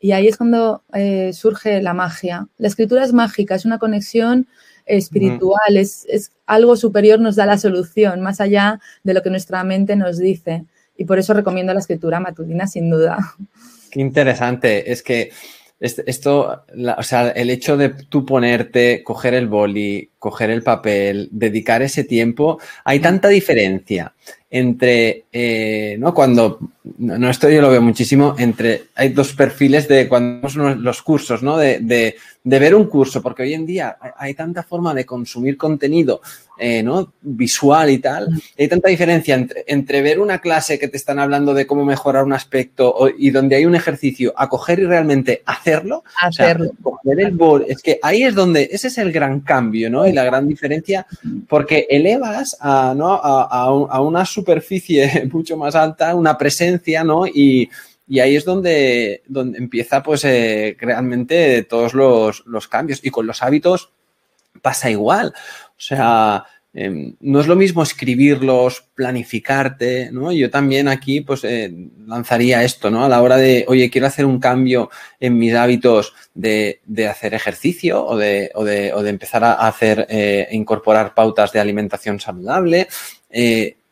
y 0.00 0.12
ahí 0.12 0.28
es 0.28 0.36
cuando 0.36 0.82
eh, 0.92 1.32
surge 1.32 1.80
la 1.80 1.94
magia. 1.94 2.48
La 2.58 2.68
escritura 2.68 3.04
es 3.04 3.12
mágica, 3.12 3.54
es 3.54 3.64
una 3.64 3.78
conexión 3.78 4.48
espiritual, 4.86 5.76
es, 5.76 6.06
algo 6.46 6.76
superior, 6.76 7.20
nos 7.20 7.36
da 7.36 7.46
la 7.46 7.58
solución, 7.58 8.20
más 8.20 8.40
allá 8.40 8.80
de 9.02 9.14
lo 9.14 9.22
que 9.22 9.30
nuestra 9.30 9.64
mente 9.64 9.96
nos 9.96 10.18
dice. 10.18 10.64
Y 10.96 11.04
por 11.06 11.18
eso 11.18 11.32
recomiendo 11.34 11.72
la 11.72 11.80
escritura 11.80 12.20
matutina, 12.20 12.66
sin 12.66 12.90
duda. 12.90 13.18
Qué 13.90 14.00
interesante. 14.00 14.92
Es 14.92 15.02
que 15.02 15.30
esto, 15.80 16.64
o 16.96 17.02
sea, 17.02 17.28
el 17.30 17.50
hecho 17.50 17.76
de 17.76 17.90
tú 17.90 18.24
ponerte, 18.24 19.02
coger 19.02 19.34
el 19.34 19.48
boli, 19.48 20.10
coger 20.18 20.50
el 20.50 20.62
papel, 20.62 21.28
dedicar 21.30 21.82
ese 21.82 22.04
tiempo, 22.04 22.58
hay 22.84 23.00
tanta 23.00 23.28
diferencia 23.28 24.14
entre, 24.50 25.24
eh, 25.32 25.96
¿no? 25.98 26.14
Cuando, 26.14 26.58
no, 26.98 27.30
esto 27.30 27.48
yo 27.48 27.62
lo 27.62 27.70
veo 27.70 27.80
muchísimo, 27.80 28.34
entre, 28.38 28.84
hay 28.94 29.08
dos 29.08 29.32
perfiles 29.32 29.88
de 29.88 30.06
cuando 30.06 30.46
los 30.74 31.00
cursos, 31.00 31.42
¿no? 31.42 31.56
De, 31.56 31.78
de, 31.78 32.16
de, 32.42 32.58
ver 32.58 32.74
un 32.74 32.84
curso, 32.84 33.22
porque 33.22 33.42
hoy 33.42 33.54
en 33.54 33.64
día 33.64 33.96
hay, 34.18 34.34
tanta 34.34 34.62
forma 34.62 34.92
de 34.92 35.06
consumir 35.06 35.56
contenido, 35.56 36.20
eh, 36.58 36.82
¿no? 36.82 37.14
Visual 37.22 37.88
y 37.88 38.00
tal, 38.00 38.28
hay 38.58 38.68
tanta 38.68 38.90
diferencia 38.90 39.34
entre, 39.34 39.64
entre, 39.66 40.02
ver 40.02 40.20
una 40.20 40.40
clase 40.40 40.78
que 40.78 40.88
te 40.88 40.98
están 40.98 41.18
hablando 41.18 41.54
de 41.54 41.66
cómo 41.66 41.86
mejorar 41.86 42.22
un 42.22 42.34
aspecto 42.34 43.08
y 43.16 43.30
donde 43.30 43.56
hay 43.56 43.64
un 43.64 43.74
ejercicio, 43.74 44.34
a 44.36 44.50
coger 44.50 44.80
y 44.80 44.84
realmente 44.84 45.42
hacerlo. 45.46 46.04
Hacerlo. 46.20 46.70
coger 46.82 47.18
el 47.18 47.30
bol, 47.30 47.64
es 47.66 47.80
que 47.80 47.98
ahí 48.02 48.24
es 48.24 48.34
donde, 48.34 48.68
ese 48.70 48.88
es 48.88 48.98
el 48.98 49.10
gran 49.10 49.40
cambio, 49.40 49.88
¿no? 49.88 50.06
Y 50.06 50.12
la 50.12 50.24
gran 50.24 50.46
diferencia, 50.46 51.06
porque 51.48 51.86
elevas 51.88 52.58
a, 52.60 52.92
¿no? 52.94 53.14
a, 53.14 53.48
a, 53.50 53.64
a 53.68 54.00
una 54.02 54.26
superficie 54.26 55.26
mucho 55.32 55.56
más 55.56 55.74
alta, 55.74 56.14
una 56.14 56.36
presencia, 56.36 56.73
¿no? 57.04 57.26
Y, 57.26 57.70
ahí 58.20 58.36
es 58.36 58.44
donde, 58.44 59.22
donde 59.26 59.58
empieza, 59.58 60.02
pues, 60.02 60.24
eh, 60.24 60.76
realmente 60.80 61.62
todos 61.64 61.94
los, 61.94 62.44
los, 62.46 62.68
cambios. 62.68 63.00
Y 63.02 63.10
con 63.10 63.26
los 63.26 63.42
hábitos 63.42 63.92
pasa 64.62 64.90
igual. 64.90 65.34
O 65.70 65.80
sea, 65.80 66.44
Em, 66.76 67.14
no 67.20 67.40
es 67.40 67.46
lo 67.46 67.54
mismo 67.54 67.84
escribirlos, 67.84 68.84
planificarte, 68.96 70.10
¿no? 70.10 70.32
Yo 70.32 70.50
también 70.50 70.88
aquí, 70.88 71.20
pues, 71.20 71.44
eh, 71.44 71.72
lanzaría 72.04 72.64
esto, 72.64 72.90
¿no? 72.90 73.04
A 73.04 73.08
la 73.08 73.22
hora 73.22 73.36
de, 73.36 73.64
oye, 73.68 73.88
quiero 73.90 74.08
hacer 74.08 74.26
un 74.26 74.40
cambio 74.40 74.90
en 75.20 75.38
mis 75.38 75.54
hábitos 75.54 76.14
de, 76.34 76.80
hacer 77.08 77.32
ejercicio 77.32 78.04
o 78.04 78.16
de, 78.16 78.50
o 78.56 78.64
de, 78.64 78.92
o 78.92 79.04
de 79.04 79.10
empezar 79.10 79.44
a 79.44 79.52
hacer, 79.68 80.04
eh, 80.10 80.48
incorporar 80.50 81.14
pautas 81.14 81.52
de 81.52 81.60
alimentación 81.60 82.18
saludable. 82.18 82.88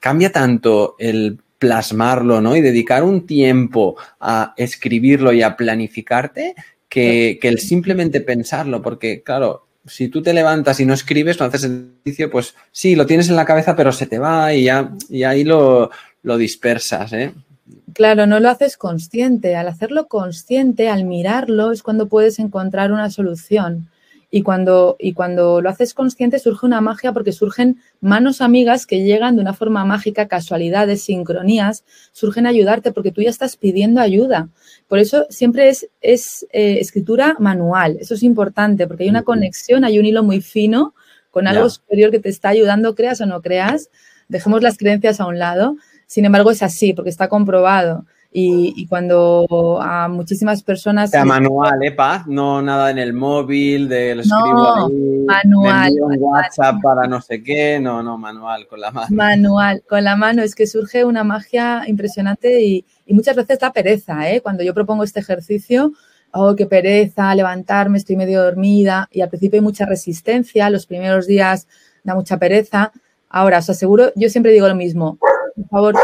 Cambia 0.00 0.32
tanto 0.32 0.96
el 0.98 1.38
plasmarlo, 1.62 2.40
¿no? 2.40 2.56
Y 2.56 2.60
dedicar 2.60 3.04
un 3.04 3.24
tiempo 3.24 3.96
a 4.18 4.52
escribirlo 4.56 5.32
y 5.32 5.42
a 5.42 5.56
planificarte 5.56 6.56
que, 6.88 7.38
que 7.40 7.46
el 7.46 7.60
simplemente 7.60 8.20
pensarlo, 8.20 8.82
porque, 8.82 9.22
claro, 9.22 9.68
si 9.86 10.08
tú 10.08 10.24
te 10.24 10.34
levantas 10.34 10.80
y 10.80 10.86
no 10.86 10.92
escribes, 10.92 11.38
no 11.38 11.46
haces 11.46 11.62
ejercicio, 11.62 12.32
pues 12.32 12.56
sí, 12.72 12.96
lo 12.96 13.06
tienes 13.06 13.28
en 13.28 13.36
la 13.36 13.44
cabeza, 13.44 13.76
pero 13.76 13.92
se 13.92 14.08
te 14.08 14.18
va 14.18 14.52
y 14.52 14.64
ya 14.64 14.90
y 15.08 15.22
ahí 15.22 15.44
lo, 15.44 15.92
lo 16.24 16.36
dispersas, 16.36 17.12
¿eh? 17.12 17.32
Claro, 17.92 18.26
no 18.26 18.40
lo 18.40 18.50
haces 18.50 18.76
consciente. 18.76 19.54
Al 19.54 19.68
hacerlo 19.68 20.08
consciente, 20.08 20.88
al 20.88 21.04
mirarlo, 21.04 21.70
es 21.70 21.84
cuando 21.84 22.08
puedes 22.08 22.40
encontrar 22.40 22.90
una 22.90 23.08
solución. 23.08 23.86
Y 24.34 24.42
cuando, 24.42 24.96
y 24.98 25.12
cuando 25.12 25.60
lo 25.60 25.68
haces 25.68 25.92
consciente 25.92 26.38
surge 26.38 26.64
una 26.64 26.80
magia 26.80 27.12
porque 27.12 27.32
surgen 27.32 27.76
manos 28.00 28.40
amigas 28.40 28.86
que 28.86 29.04
llegan 29.04 29.36
de 29.36 29.42
una 29.42 29.52
forma 29.52 29.84
mágica, 29.84 30.26
casualidades, 30.26 31.02
sincronías, 31.02 31.84
surgen 32.12 32.46
a 32.46 32.48
ayudarte 32.48 32.92
porque 32.92 33.12
tú 33.12 33.20
ya 33.20 33.28
estás 33.28 33.58
pidiendo 33.58 34.00
ayuda. 34.00 34.48
Por 34.88 35.00
eso 35.00 35.26
siempre 35.28 35.68
es, 35.68 35.86
es 36.00 36.46
eh, 36.50 36.78
escritura 36.80 37.36
manual. 37.40 37.98
Eso 38.00 38.14
es 38.14 38.22
importante 38.22 38.86
porque 38.86 39.04
hay 39.04 39.10
una 39.10 39.22
conexión, 39.22 39.84
hay 39.84 39.98
un 39.98 40.06
hilo 40.06 40.22
muy 40.22 40.40
fino 40.40 40.94
con 41.30 41.46
algo 41.46 41.68
superior 41.68 42.10
que 42.10 42.18
te 42.18 42.30
está 42.30 42.48
ayudando, 42.48 42.94
creas 42.94 43.20
o 43.20 43.26
no 43.26 43.42
creas. 43.42 43.90
Dejemos 44.28 44.62
las 44.62 44.78
creencias 44.78 45.20
a 45.20 45.26
un 45.26 45.38
lado. 45.38 45.76
Sin 46.06 46.24
embargo, 46.24 46.50
es 46.50 46.62
así 46.62 46.94
porque 46.94 47.10
está 47.10 47.28
comprobado. 47.28 48.06
Y, 48.34 48.86
cuando 48.86 49.78
a 49.82 50.08
muchísimas 50.08 50.62
personas... 50.62 51.10
sea, 51.10 51.24
manual, 51.24 51.82
¿eh, 51.82 51.92
Paz? 51.92 52.26
No 52.26 52.62
nada 52.62 52.90
en 52.90 52.96
el 52.96 53.12
móvil, 53.12 53.90
del 53.90 54.20
escribo 54.20 54.90
manual, 55.26 55.92
un 56.00 56.16
WhatsApp 56.18 56.76
para 56.82 57.06
no 57.06 57.20
sé 57.20 57.42
qué, 57.42 57.78
no, 57.78 58.02
no, 58.02 58.16
manual, 58.16 58.66
con 58.66 58.80
la 58.80 58.90
mano. 58.90 59.08
Manual, 59.10 59.82
con 59.86 60.02
la 60.04 60.16
mano, 60.16 60.42
es 60.42 60.54
que 60.54 60.66
surge 60.66 61.04
una 61.04 61.24
magia 61.24 61.82
impresionante 61.86 62.62
y, 62.62 62.86
muchas 63.08 63.36
veces 63.36 63.58
da 63.58 63.70
pereza, 63.70 64.30
¿eh? 64.30 64.40
Cuando 64.40 64.62
yo 64.62 64.72
propongo 64.72 65.04
este 65.04 65.20
ejercicio, 65.20 65.92
oh, 66.32 66.56
qué 66.56 66.64
pereza, 66.64 67.34
levantarme, 67.34 67.98
estoy 67.98 68.16
medio 68.16 68.42
dormida 68.42 69.06
y 69.12 69.20
al 69.20 69.28
principio 69.28 69.58
hay 69.58 69.62
mucha 69.62 69.84
resistencia, 69.84 70.70
los 70.70 70.86
primeros 70.86 71.26
días 71.26 71.68
da 72.04 72.14
mucha 72.14 72.38
pereza. 72.38 72.90
Ahora, 73.28 73.58
os 73.58 73.68
aseguro, 73.68 74.12
yo 74.16 74.30
siempre 74.30 74.52
digo 74.52 74.66
lo 74.66 74.74
mismo, 74.74 75.18
por 75.18 75.68
favor, 75.68 75.94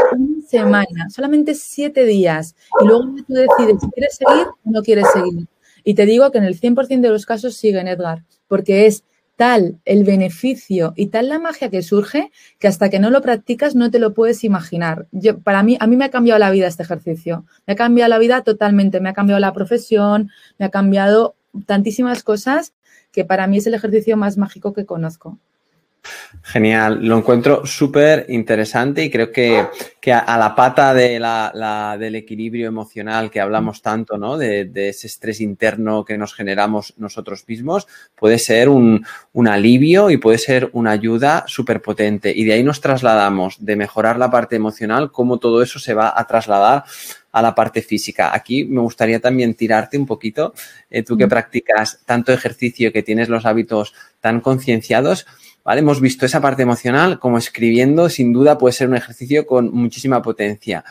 semana, 0.48 1.10
solamente 1.10 1.54
siete 1.54 2.04
días. 2.04 2.56
Y 2.80 2.86
luego 2.86 3.14
tú 3.26 3.34
decides 3.34 3.80
si 3.80 3.90
quieres 3.90 4.16
seguir 4.16 4.46
o 4.46 4.70
no 4.70 4.82
quieres 4.82 5.06
seguir. 5.12 5.46
Y 5.84 5.94
te 5.94 6.06
digo 6.06 6.30
que 6.30 6.38
en 6.38 6.44
el 6.44 6.58
100% 6.60 7.00
de 7.00 7.08
los 7.10 7.26
casos 7.26 7.56
siguen, 7.56 7.88
Edgar, 7.88 8.24
porque 8.46 8.86
es 8.86 9.04
tal 9.36 9.78
el 9.84 10.02
beneficio 10.02 10.92
y 10.96 11.06
tal 11.06 11.28
la 11.28 11.38
magia 11.38 11.70
que 11.70 11.82
surge 11.82 12.32
que 12.58 12.66
hasta 12.66 12.90
que 12.90 12.98
no 12.98 13.08
lo 13.08 13.22
practicas 13.22 13.76
no 13.76 13.88
te 13.88 14.00
lo 14.00 14.12
puedes 14.12 14.42
imaginar. 14.42 15.06
Yo, 15.12 15.38
para 15.38 15.62
mí, 15.62 15.76
a 15.78 15.86
mí 15.86 15.96
me 15.96 16.06
ha 16.06 16.10
cambiado 16.10 16.40
la 16.40 16.50
vida 16.50 16.66
este 16.66 16.82
ejercicio. 16.82 17.46
Me 17.66 17.74
ha 17.74 17.76
cambiado 17.76 18.08
la 18.08 18.18
vida 18.18 18.42
totalmente. 18.42 19.00
Me 19.00 19.10
ha 19.10 19.14
cambiado 19.14 19.38
la 19.38 19.52
profesión, 19.52 20.30
me 20.58 20.66
ha 20.66 20.70
cambiado 20.70 21.36
tantísimas 21.66 22.24
cosas 22.24 22.74
que 23.12 23.24
para 23.24 23.46
mí 23.46 23.58
es 23.58 23.66
el 23.66 23.74
ejercicio 23.74 24.16
más 24.16 24.36
mágico 24.36 24.72
que 24.72 24.86
conozco. 24.86 25.38
Genial, 26.42 27.00
lo 27.02 27.18
encuentro 27.18 27.66
súper 27.66 28.26
interesante 28.28 29.04
y 29.04 29.10
creo 29.10 29.30
que, 29.30 29.66
a, 30.10 30.38
la 30.38 30.54
pata 30.54 30.94
de 30.94 31.20
la, 31.20 31.96
del 31.98 32.14
equilibrio 32.14 32.68
emocional 32.68 33.30
que 33.30 33.40
hablamos 33.40 33.82
tanto, 33.82 34.16
¿no? 34.16 34.38
De, 34.38 34.70
ese 34.74 35.06
estrés 35.06 35.40
interno 35.42 36.04
que 36.04 36.16
nos 36.16 36.32
generamos 36.32 36.94
nosotros 36.96 37.44
mismos, 37.46 37.86
puede 38.14 38.38
ser 38.38 38.70
un, 38.70 39.04
alivio 39.46 40.10
y 40.10 40.16
puede 40.16 40.38
ser 40.38 40.70
una 40.72 40.92
ayuda 40.92 41.44
súper 41.46 41.82
potente. 41.82 42.32
Y 42.34 42.44
de 42.44 42.54
ahí 42.54 42.62
nos 42.62 42.80
trasladamos 42.80 43.56
de 43.60 43.76
mejorar 43.76 44.18
la 44.18 44.30
parte 44.30 44.56
emocional, 44.56 45.12
cómo 45.12 45.38
todo 45.38 45.62
eso 45.62 45.78
se 45.78 45.92
va 45.92 46.14
a 46.16 46.26
trasladar 46.26 46.84
a 47.30 47.42
la 47.42 47.54
parte 47.54 47.82
física. 47.82 48.34
Aquí 48.34 48.64
me 48.64 48.80
gustaría 48.80 49.20
también 49.20 49.54
tirarte 49.54 49.98
un 49.98 50.06
poquito, 50.06 50.54
eh, 50.88 51.02
tú 51.02 51.16
que 51.18 51.28
practicas 51.28 52.00
tanto 52.06 52.32
ejercicio, 52.32 52.92
que 52.92 53.02
tienes 53.02 53.28
los 53.28 53.44
hábitos 53.44 53.92
tan 54.20 54.40
concienciados, 54.40 55.26
Hemos 55.76 56.00
visto 56.00 56.24
esa 56.24 56.40
parte 56.40 56.62
emocional 56.62 57.18
como 57.18 57.36
escribiendo, 57.36 58.08
sin 58.08 58.32
duda 58.32 58.56
puede 58.56 58.72
ser 58.72 58.88
un 58.88 58.96
ejercicio 58.96 59.46
con 59.46 59.70
muchísima 59.72 60.22
potencia. 60.22 60.84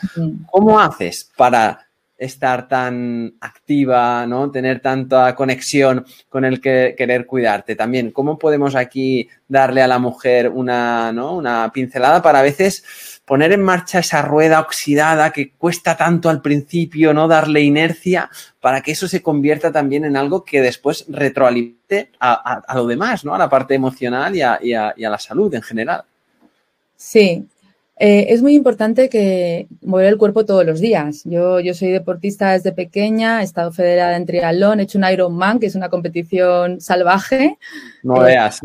¿Cómo 0.50 0.78
haces 0.78 1.30
para 1.36 1.87
estar 2.18 2.66
tan 2.66 3.34
activa, 3.40 4.26
¿no? 4.26 4.50
Tener 4.50 4.80
tanta 4.80 5.34
conexión 5.36 6.04
con 6.28 6.44
el 6.44 6.60
que 6.60 6.94
querer 6.98 7.26
cuidarte. 7.26 7.76
También, 7.76 8.10
¿cómo 8.10 8.38
podemos 8.38 8.74
aquí 8.74 9.28
darle 9.46 9.82
a 9.82 9.86
la 9.86 10.00
mujer 10.00 10.48
una, 10.48 11.12
¿no? 11.12 11.36
una 11.36 11.70
pincelada 11.72 12.20
para 12.20 12.40
a 12.40 12.42
veces 12.42 12.84
poner 13.24 13.52
en 13.52 13.62
marcha 13.62 14.00
esa 14.00 14.22
rueda 14.22 14.58
oxidada 14.60 15.30
que 15.32 15.52
cuesta 15.52 15.96
tanto 15.96 16.28
al 16.28 16.42
principio, 16.42 17.14
¿no? 17.14 17.28
Darle 17.28 17.60
inercia 17.60 18.30
para 18.60 18.80
que 18.80 18.92
eso 18.92 19.06
se 19.06 19.22
convierta 19.22 19.70
también 19.70 20.04
en 20.04 20.16
algo 20.16 20.44
que 20.44 20.60
después 20.60 21.04
retroalimente 21.08 22.10
a, 22.18 22.74
lo 22.74 22.86
demás, 22.86 23.24
¿no? 23.24 23.34
A 23.34 23.38
la 23.38 23.48
parte 23.48 23.74
emocional 23.74 24.34
y 24.34 24.42
a, 24.42 24.58
y 24.60 24.72
a 24.72 25.10
la 25.10 25.18
salud 25.18 25.54
en 25.54 25.62
general. 25.62 26.04
Sí, 26.96 27.46
eh, 28.00 28.26
es 28.30 28.42
muy 28.42 28.54
importante 28.54 29.08
que 29.08 29.66
mover 29.82 30.06
el 30.06 30.18
cuerpo 30.18 30.44
todos 30.44 30.64
los 30.64 30.80
días. 30.80 31.22
Yo, 31.24 31.60
yo 31.60 31.74
soy 31.74 31.90
deportista 31.90 32.52
desde 32.52 32.72
pequeña, 32.72 33.40
he 33.40 33.44
estado 33.44 33.72
federada 33.72 34.16
en 34.16 34.26
triatlón, 34.26 34.80
he 34.80 34.84
hecho 34.84 34.98
un 34.98 35.04
Ironman, 35.04 35.58
que 35.58 35.66
es 35.66 35.74
una 35.74 35.88
competición 35.88 36.80
salvaje. 36.80 37.58
No 38.02 38.20
veas. 38.20 38.60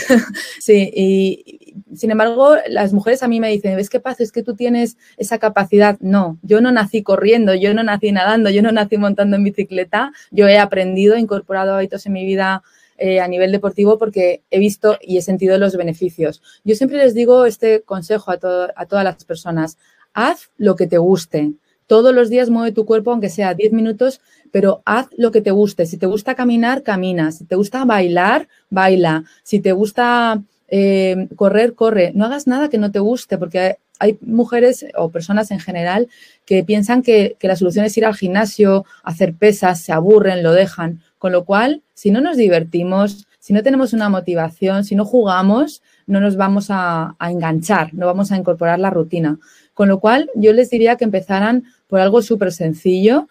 sí, 0.60 0.92
y 0.94 1.58
sin 1.94 2.10
embargo, 2.10 2.56
las 2.68 2.92
mujeres 2.92 3.22
a 3.22 3.28
mí 3.28 3.40
me 3.40 3.48
dicen, 3.50 3.76
¿ves 3.76 3.90
qué 3.90 4.00
pasa? 4.00 4.22
Es 4.22 4.32
que 4.32 4.42
tú 4.42 4.54
tienes 4.54 4.96
esa 5.16 5.38
capacidad. 5.38 5.98
No, 6.00 6.38
yo 6.42 6.60
no 6.60 6.70
nací 6.70 7.02
corriendo, 7.02 7.54
yo 7.54 7.74
no 7.74 7.82
nací 7.82 8.12
nadando, 8.12 8.50
yo 8.50 8.62
no 8.62 8.72
nací 8.72 8.96
montando 8.96 9.36
en 9.36 9.44
bicicleta, 9.44 10.12
yo 10.30 10.46
he 10.46 10.58
aprendido, 10.58 11.14
he 11.14 11.20
incorporado 11.20 11.74
hábitos 11.74 12.06
en 12.06 12.12
mi 12.12 12.24
vida 12.24 12.62
eh, 12.98 13.20
a 13.20 13.28
nivel 13.28 13.52
deportivo 13.52 13.98
porque 13.98 14.42
he 14.50 14.58
visto 14.58 14.98
y 15.00 15.16
he 15.16 15.22
sentido 15.22 15.56
los 15.56 15.76
beneficios. 15.76 16.42
Yo 16.64 16.74
siempre 16.74 16.98
les 16.98 17.14
digo 17.14 17.46
este 17.46 17.82
consejo 17.82 18.30
a, 18.30 18.34
a 18.34 18.86
todas 18.86 19.04
las 19.04 19.24
personas, 19.24 19.78
haz 20.12 20.50
lo 20.56 20.76
que 20.76 20.86
te 20.86 20.98
guste. 20.98 21.52
Todos 21.86 22.14
los 22.14 22.28
días 22.28 22.50
mueve 22.50 22.72
tu 22.72 22.84
cuerpo, 22.84 23.12
aunque 23.12 23.30
sea 23.30 23.54
10 23.54 23.72
minutos, 23.72 24.20
pero 24.52 24.82
haz 24.84 25.06
lo 25.16 25.30
que 25.30 25.40
te 25.40 25.50
guste. 25.50 25.86
Si 25.86 25.96
te 25.96 26.06
gusta 26.06 26.34
caminar, 26.34 26.82
camina. 26.82 27.32
Si 27.32 27.44
te 27.44 27.56
gusta 27.56 27.84
bailar, 27.86 28.46
baila. 28.68 29.24
Si 29.42 29.60
te 29.60 29.72
gusta 29.72 30.42
eh, 30.68 31.28
correr, 31.34 31.74
corre. 31.74 32.12
No 32.14 32.26
hagas 32.26 32.46
nada 32.46 32.68
que 32.68 32.76
no 32.76 32.92
te 32.92 32.98
guste, 32.98 33.38
porque 33.38 33.76
hay 33.98 34.18
mujeres 34.20 34.86
o 34.96 35.10
personas 35.10 35.50
en 35.50 35.60
general 35.60 36.08
que 36.44 36.62
piensan 36.64 37.02
que, 37.02 37.36
la 37.40 37.56
solución 37.56 37.84
es 37.84 37.96
ir 37.96 38.04
al 38.04 38.14
gimnasio, 38.14 38.84
hacer 39.02 39.34
pesas, 39.34 39.80
se 39.80 39.92
aburren, 39.92 40.42
lo 40.42 40.52
dejan. 40.52 41.02
Con 41.18 41.32
lo 41.32 41.44
cual, 41.44 41.82
si 41.94 42.10
no 42.10 42.20
nos 42.20 42.36
divertimos, 42.36 43.26
si 43.38 43.52
no 43.52 43.62
tenemos 43.62 43.92
una 43.92 44.08
motivación, 44.08 44.84
si 44.84 44.94
no 44.94 45.04
jugamos, 45.04 45.82
no 46.06 46.20
nos 46.20 46.36
vamos 46.36 46.66
a, 46.70 47.16
enganchar, 47.20 47.94
no 47.94 48.06
vamos 48.06 48.32
a 48.32 48.36
incorporar 48.36 48.78
la 48.78 48.90
rutina. 48.90 49.38
Con 49.74 49.88
lo 49.88 50.00
cual, 50.00 50.30
yo 50.34 50.52
les 50.52 50.70
diría 50.70 50.96
que 50.96 51.04
empezaran 51.04 51.64
por 51.86 52.00
algo 52.00 52.22
súper 52.22 52.52
sencillo. 52.52 53.28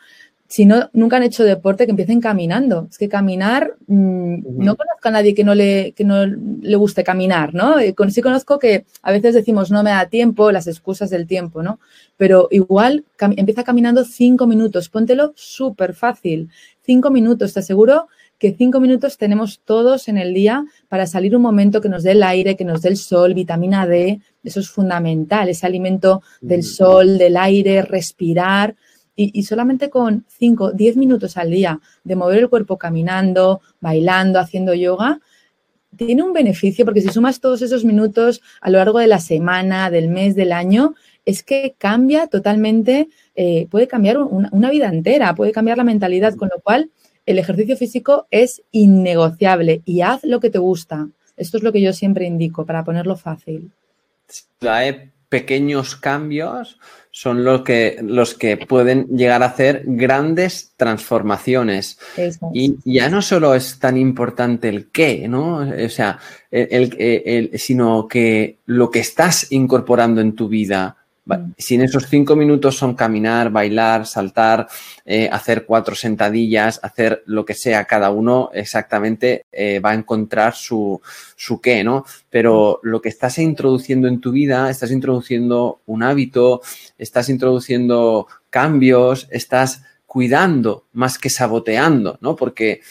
Si 0.47 0.65
no, 0.65 0.89
nunca 0.93 1.17
han 1.17 1.23
hecho 1.23 1.43
deporte, 1.43 1.85
que 1.85 1.91
empiecen 1.91 2.21
caminando. 2.21 2.87
Es 2.89 2.97
que 2.97 3.09
caminar, 3.09 3.75
mm, 3.87 4.63
no 4.63 4.75
conozco 4.75 5.09
a 5.09 5.11
nadie 5.11 5.35
que 5.35 5.43
no, 5.43 5.53
le, 5.53 5.91
que 5.91 6.05
no 6.05 6.25
le 6.25 6.75
guste 6.77 7.03
caminar, 7.03 7.53
¿no? 7.53 7.79
Eh, 7.79 7.93
sí 8.09 8.21
conozco 8.21 8.57
que 8.57 8.85
a 9.01 9.11
veces 9.11 9.33
decimos 9.35 9.71
no 9.71 9.83
me 9.83 9.89
da 9.89 10.07
tiempo, 10.07 10.51
las 10.51 10.67
excusas 10.67 11.09
del 11.09 11.27
tiempo, 11.27 11.63
¿no? 11.63 11.79
Pero 12.15 12.47
igual 12.51 13.03
empieza 13.19 13.63
caminando 13.63 14.05
cinco 14.05 14.47
minutos, 14.47 14.89
póntelo 14.89 15.33
súper 15.35 15.93
fácil 15.93 16.49
cinco 16.87 17.11
minutos. 17.11 17.53
Te 17.53 17.59
aseguro 17.59 18.07
que 18.39 18.55
cinco 18.57 18.79
minutos 18.79 19.17
tenemos 19.17 19.59
todos 19.63 20.07
en 20.07 20.17
el 20.17 20.33
día 20.33 20.65
para 20.87 21.05
salir 21.05 21.35
un 21.35 21.41
momento 21.41 21.81
que 21.81 21.89
nos 21.89 22.03
dé 22.03 22.13
el 22.13 22.23
aire, 22.23 22.55
que 22.55 22.65
nos 22.65 22.81
dé 22.81 22.89
el 22.89 22.97
sol, 22.97 23.33
vitamina 23.33 23.85
D. 23.85 24.19
Eso 24.43 24.59
es 24.61 24.69
fundamental, 24.69 25.49
ese 25.49 25.67
alimento 25.67 26.23
del 26.41 26.63
sol, 26.63 27.17
del 27.17 27.37
aire, 27.37 27.81
respirar. 27.81 28.75
Y, 29.19 29.41
solamente 29.43 29.89
con 29.89 30.25
cinco, 30.27 30.71
diez 30.71 30.95
minutos 30.95 31.37
al 31.37 31.49
día 31.49 31.79
de 32.03 32.15
mover 32.15 32.37
el 32.37 32.49
cuerpo 32.49 32.77
caminando, 32.77 33.61
bailando, 33.81 34.39
haciendo 34.39 34.75
yoga, 34.75 35.19
tiene 35.95 36.21
un 36.21 36.33
beneficio 36.33 36.85
porque 36.85 37.01
si 37.01 37.09
sumas 37.09 37.39
todos 37.39 37.63
esos 37.63 37.83
minutos 37.83 38.41
a 38.61 38.69
lo 38.69 38.77
largo 38.77 38.99
de 38.99 39.07
la 39.07 39.19
semana, 39.19 39.89
del 39.89 40.07
mes, 40.07 40.35
del 40.35 40.51
año, 40.51 40.93
es 41.25 41.43
que 41.43 41.75
cambia 41.77 42.27
totalmente, 42.27 43.09
eh, 43.35 43.67
puede 43.69 43.87
cambiar 43.87 44.17
una, 44.19 44.69
vida 44.69 44.87
entera, 44.87 45.35
puede 45.35 45.51
cambiar 45.51 45.77
la 45.77 45.83
mentalidad, 45.83 46.35
con 46.35 46.49
lo 46.53 46.61
cual 46.61 46.91
el 47.25 47.39
ejercicio 47.39 47.75
físico 47.75 48.27
es 48.31 48.61
innegociable 48.71 49.81
y 49.83 50.01
haz 50.01 50.23
lo 50.23 50.39
que 50.39 50.49
te 50.49 50.59
gusta. 50.59 51.09
Esto 51.35 51.57
es 51.57 51.63
lo 51.63 51.73
que 51.73 51.81
yo 51.81 51.91
siempre 51.91 52.25
indico 52.25 52.65
para 52.65 52.83
ponerlo 52.85 53.17
fácil. 53.17 53.71
Pequeños 55.29 55.97
cambios 55.97 56.79
son 57.19 57.43
los 57.43 57.63
que, 57.63 57.97
los 58.03 58.35
que 58.35 58.57
pueden 58.57 59.07
llegar 59.07 59.41
a 59.41 59.47
hacer 59.47 59.81
grandes 59.87 60.73
transformaciones. 60.77 61.97
Y 62.53 62.75
ya 62.85 63.09
no 63.09 63.23
solo 63.23 63.55
es 63.55 63.79
tan 63.79 63.97
importante 63.97 64.69
el 64.69 64.91
qué, 64.91 65.27
¿no? 65.27 65.67
O 65.67 65.89
sea, 65.89 66.19
el, 66.51 67.49
sino 67.55 68.07
que 68.07 68.59
lo 68.67 68.91
que 68.91 68.99
estás 68.99 69.51
incorporando 69.51 70.21
en 70.21 70.35
tu 70.35 70.47
vida. 70.47 70.96
Si 71.57 71.75
en 71.75 71.81
esos 71.81 72.07
cinco 72.07 72.35
minutos 72.35 72.77
son 72.77 72.95
caminar, 72.95 73.49
bailar, 73.49 74.05
saltar, 74.05 74.67
eh, 75.05 75.29
hacer 75.31 75.65
cuatro 75.65 75.95
sentadillas, 75.95 76.79
hacer 76.83 77.23
lo 77.25 77.45
que 77.45 77.53
sea 77.53 77.85
cada 77.85 78.11
uno, 78.11 78.49
exactamente 78.53 79.45
eh, 79.51 79.79
va 79.79 79.91
a 79.91 79.95
encontrar 79.95 80.53
su, 80.53 81.01
su 81.35 81.59
qué, 81.59 81.83
¿no? 81.83 82.05
Pero 82.29 82.79
lo 82.83 83.01
que 83.01 83.09
estás 83.09 83.37
introduciendo 83.39 84.07
en 84.07 84.21
tu 84.21 84.31
vida, 84.31 84.69
estás 84.69 84.91
introduciendo 84.91 85.81
un 85.85 86.03
hábito, 86.03 86.61
estás 86.97 87.29
introduciendo 87.29 88.27
cambios, 88.49 89.27
estás 89.31 89.83
cuidando 90.05 90.85
más 90.93 91.17
que 91.17 91.29
saboteando, 91.29 92.17
¿no? 92.21 92.35
Porque 92.35 92.81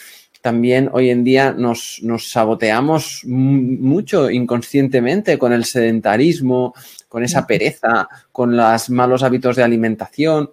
también 0.47 0.91
hoy 0.93 1.11
en 1.11 1.25
día 1.25 1.53
nos, 1.53 1.99
nos 2.03 2.31
saboteamos 2.31 3.23
mucho 3.25 4.31
inconscientemente 4.31 5.39
con 5.39 5.53
el 5.53 5.65
sedentarismo, 5.65 6.73
con 7.09 7.23
esa 7.25 7.47
pereza, 7.47 8.09
con 8.33 8.57
los 8.57 8.91
malos 8.91 9.23
hábitos 9.23 9.57
de 9.57 9.63
alimentación 9.63 10.51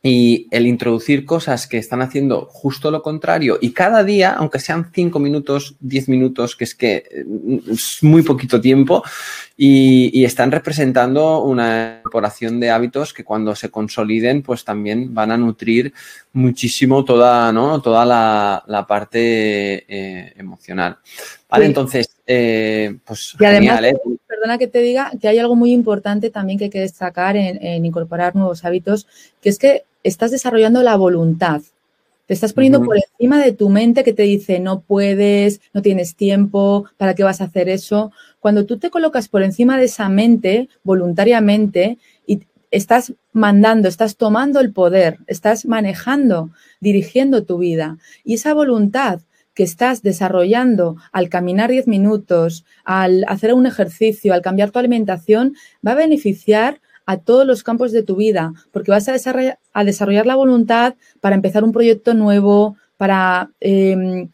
y 0.00 0.46
el 0.52 0.68
introducir 0.68 1.24
cosas 1.24 1.66
que 1.66 1.76
están 1.76 2.02
haciendo 2.02 2.46
justo 2.46 2.92
lo 2.92 3.02
contrario 3.02 3.58
y 3.60 3.72
cada 3.72 4.04
día, 4.04 4.30
aunque 4.30 4.60
sean 4.60 4.92
cinco 4.94 5.18
minutos, 5.18 5.74
diez 5.80 6.08
minutos, 6.08 6.54
que 6.54 6.64
es 6.64 6.74
que 6.76 7.24
mm, 7.26 7.72
es 7.72 7.98
muy 8.02 8.22
poquito 8.22 8.60
tiempo 8.60 9.02
y, 9.56 10.24
están 10.24 10.52
representando 10.52 11.42
una 11.42 11.98
incorporación 11.98 12.60
de 12.60 12.70
hábitos 12.70 13.12
que 13.14 13.24
cuando 13.24 13.56
se 13.56 13.70
consoliden 13.70 14.42
pues 14.42 14.62
también 14.64 15.14
van 15.14 15.32
a 15.32 15.38
nutrir 15.38 15.92
muchísimo 16.32 17.04
toda, 17.04 17.50
¿no? 17.50 17.80
toda 17.80 18.04
la, 18.04 18.86
parte 18.86 19.84
eh, 19.88 20.32
emocional. 20.36 20.98
Vale, 21.48 21.64
entonces, 21.64 22.14
eh, 22.26 22.98
pues 23.04 23.34
genial, 23.38 23.86
¿eh? 23.86 23.96
Perdona 24.38 24.58
que 24.58 24.68
te 24.68 24.80
diga 24.80 25.10
que 25.20 25.28
hay 25.28 25.38
algo 25.38 25.56
muy 25.56 25.72
importante 25.72 26.30
también 26.30 26.58
que 26.58 26.64
hay 26.64 26.70
que 26.70 26.80
destacar 26.80 27.36
en, 27.36 27.84
incorporar 27.84 28.36
nuevos 28.36 28.64
hábitos, 28.64 29.06
que 29.40 29.48
es 29.48 29.58
que 29.58 29.84
estás 30.04 30.30
desarrollando 30.30 30.82
la 30.82 30.96
voluntad. 30.96 31.60
Te 32.26 32.34
estás 32.34 32.52
poniendo 32.52 32.84
por 32.84 32.96
encima 32.96 33.42
de 33.42 33.52
tu 33.52 33.70
mente 33.70 34.04
que 34.04 34.12
te 34.12 34.24
dice 34.24 34.60
no 34.60 34.80
puedes, 34.80 35.60
no 35.72 35.80
tienes 35.80 36.14
tiempo, 36.14 36.84
¿para 36.98 37.14
qué 37.14 37.24
vas 37.24 37.40
a 37.40 37.44
hacer 37.44 37.68
eso? 37.68 38.12
Cuando 38.38 38.66
tú 38.66 38.78
te 38.78 38.90
colocas 38.90 39.28
por 39.28 39.42
encima 39.42 39.78
de 39.78 39.84
esa 39.84 40.08
mente 40.10 40.68
voluntariamente 40.84 41.98
y 42.26 42.42
estás 42.70 43.14
mandando, 43.32 43.88
estás 43.88 44.16
tomando 44.16 44.60
el 44.60 44.72
poder, 44.72 45.18
estás 45.26 45.64
manejando, 45.64 46.50
dirigiendo 46.80 47.44
tu 47.44 47.58
vida 47.58 47.96
y 48.24 48.34
esa 48.34 48.52
voluntad 48.52 49.20
que 49.58 49.64
estás 49.64 50.02
desarrollando 50.04 50.94
al 51.10 51.28
caminar 51.28 51.68
10 51.68 51.88
minutos, 51.88 52.64
al 52.84 53.24
hacer 53.26 53.52
un 53.54 53.66
ejercicio, 53.66 54.32
al 54.32 54.40
cambiar 54.40 54.70
tu 54.70 54.78
alimentación, 54.78 55.56
va 55.84 55.90
a 55.90 55.96
beneficiar 55.96 56.80
a 57.06 57.16
todos 57.16 57.44
los 57.44 57.64
campos 57.64 57.90
de 57.90 58.04
tu 58.04 58.14
vida, 58.14 58.52
porque 58.70 58.92
vas 58.92 59.08
a 59.08 59.12
desarrollar, 59.14 60.26
la 60.26 60.36
voluntad 60.36 60.94
para 61.20 61.34
empezar 61.34 61.64
un 61.64 61.72
proyecto 61.72 62.14
nuevo, 62.14 62.76
para 62.96 63.50
em, 63.58 64.28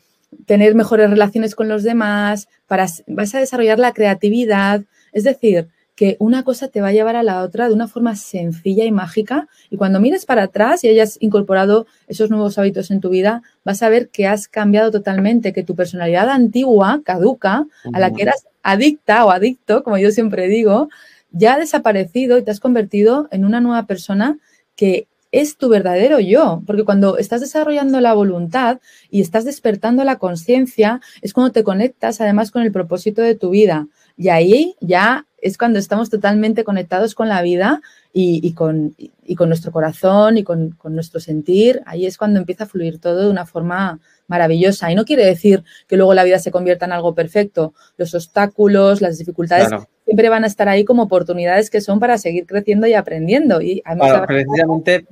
tener 0.44 0.74
mejores 0.74 1.08
relaciones 1.08 1.54
con 1.54 1.68
los 1.68 1.84
demás, 1.84 2.46
para, 2.66 2.86
vas 3.06 3.34
a 3.34 3.38
desarrollar 3.38 3.78
la 3.78 3.94
creatividad. 3.94 4.82
Es 5.14 5.24
decir, 5.24 5.68
que 5.94 6.16
una 6.18 6.42
cosa 6.42 6.68
te 6.68 6.80
va 6.80 6.88
a 6.88 6.92
llevar 6.92 7.16
a 7.16 7.22
la 7.22 7.42
otra 7.42 7.68
de 7.68 7.74
una 7.74 7.88
forma 7.88 8.16
sencilla 8.16 8.84
y 8.84 8.90
mágica. 8.90 9.48
Y 9.70 9.76
cuando 9.76 10.00
mires 10.00 10.26
para 10.26 10.44
atrás 10.44 10.82
y 10.82 10.88
hayas 10.88 11.18
incorporado 11.20 11.86
esos 12.08 12.30
nuevos 12.30 12.58
hábitos 12.58 12.90
en 12.90 13.00
tu 13.00 13.10
vida, 13.10 13.42
vas 13.64 13.82
a 13.82 13.88
ver 13.88 14.08
que 14.08 14.26
has 14.26 14.48
cambiado 14.48 14.90
totalmente, 14.90 15.52
que 15.52 15.62
tu 15.62 15.74
personalidad 15.74 16.28
antigua, 16.28 17.00
caduca, 17.04 17.66
a 17.92 18.00
la 18.00 18.12
que 18.12 18.22
eras 18.22 18.46
adicta 18.62 19.24
o 19.24 19.30
adicto, 19.30 19.84
como 19.84 19.98
yo 19.98 20.10
siempre 20.10 20.48
digo, 20.48 20.88
ya 21.30 21.54
ha 21.54 21.58
desaparecido 21.58 22.38
y 22.38 22.42
te 22.42 22.50
has 22.50 22.60
convertido 22.60 23.28
en 23.30 23.44
una 23.44 23.60
nueva 23.60 23.86
persona 23.86 24.38
que 24.76 25.06
es 25.32 25.56
tu 25.56 25.68
verdadero 25.68 26.20
yo, 26.20 26.62
porque 26.64 26.84
cuando 26.84 27.18
estás 27.18 27.40
desarrollando 27.40 28.00
la 28.00 28.14
voluntad 28.14 28.78
y 29.10 29.20
estás 29.20 29.44
despertando 29.44 30.04
la 30.04 30.18
conciencia, 30.18 31.00
es 31.22 31.32
cuando 31.32 31.52
te 31.52 31.64
conectas 31.64 32.20
además 32.20 32.52
con 32.52 32.62
el 32.62 32.70
propósito 32.70 33.20
de 33.20 33.34
tu 33.34 33.50
vida. 33.50 33.88
Y 34.16 34.28
ahí 34.28 34.76
ya 34.80 35.26
es 35.44 35.58
cuando 35.58 35.78
estamos 35.78 36.08
totalmente 36.08 36.64
conectados 36.64 37.14
con 37.14 37.28
la 37.28 37.42
vida 37.42 37.82
y, 38.14 38.54
con, 38.54 38.96
con, 39.36 39.50
nuestro 39.50 39.72
corazón 39.72 40.38
y 40.38 40.42
con, 40.42 40.74
nuestro 40.84 41.20
sentir. 41.20 41.82
Ahí 41.84 42.06
es 42.06 42.16
cuando 42.16 42.40
empieza 42.40 42.64
a 42.64 42.66
fluir 42.66 42.98
todo 42.98 43.24
de 43.24 43.28
una 43.28 43.44
forma 43.44 44.00
maravillosa. 44.26 44.90
Y 44.90 44.94
no 44.94 45.04
quiere 45.04 45.26
decir 45.26 45.62
que 45.86 45.98
luego 45.98 46.14
la 46.14 46.24
vida 46.24 46.38
se 46.38 46.50
convierta 46.50 46.86
en 46.86 46.92
algo 46.92 47.14
perfecto. 47.14 47.74
Los 47.98 48.14
obstáculos, 48.14 49.02
las 49.02 49.18
dificultades 49.18 49.68
siempre 50.06 50.30
van 50.30 50.44
a 50.44 50.46
estar 50.46 50.66
ahí 50.70 50.86
como 50.86 51.02
oportunidades 51.02 51.68
que 51.68 51.82
son 51.82 52.00
para 52.00 52.16
seguir 52.16 52.46
creciendo 52.46 52.86
y 52.86 52.94
aprendiendo. 52.94 53.60
Y 53.60 53.82
precisamente 54.26 55.06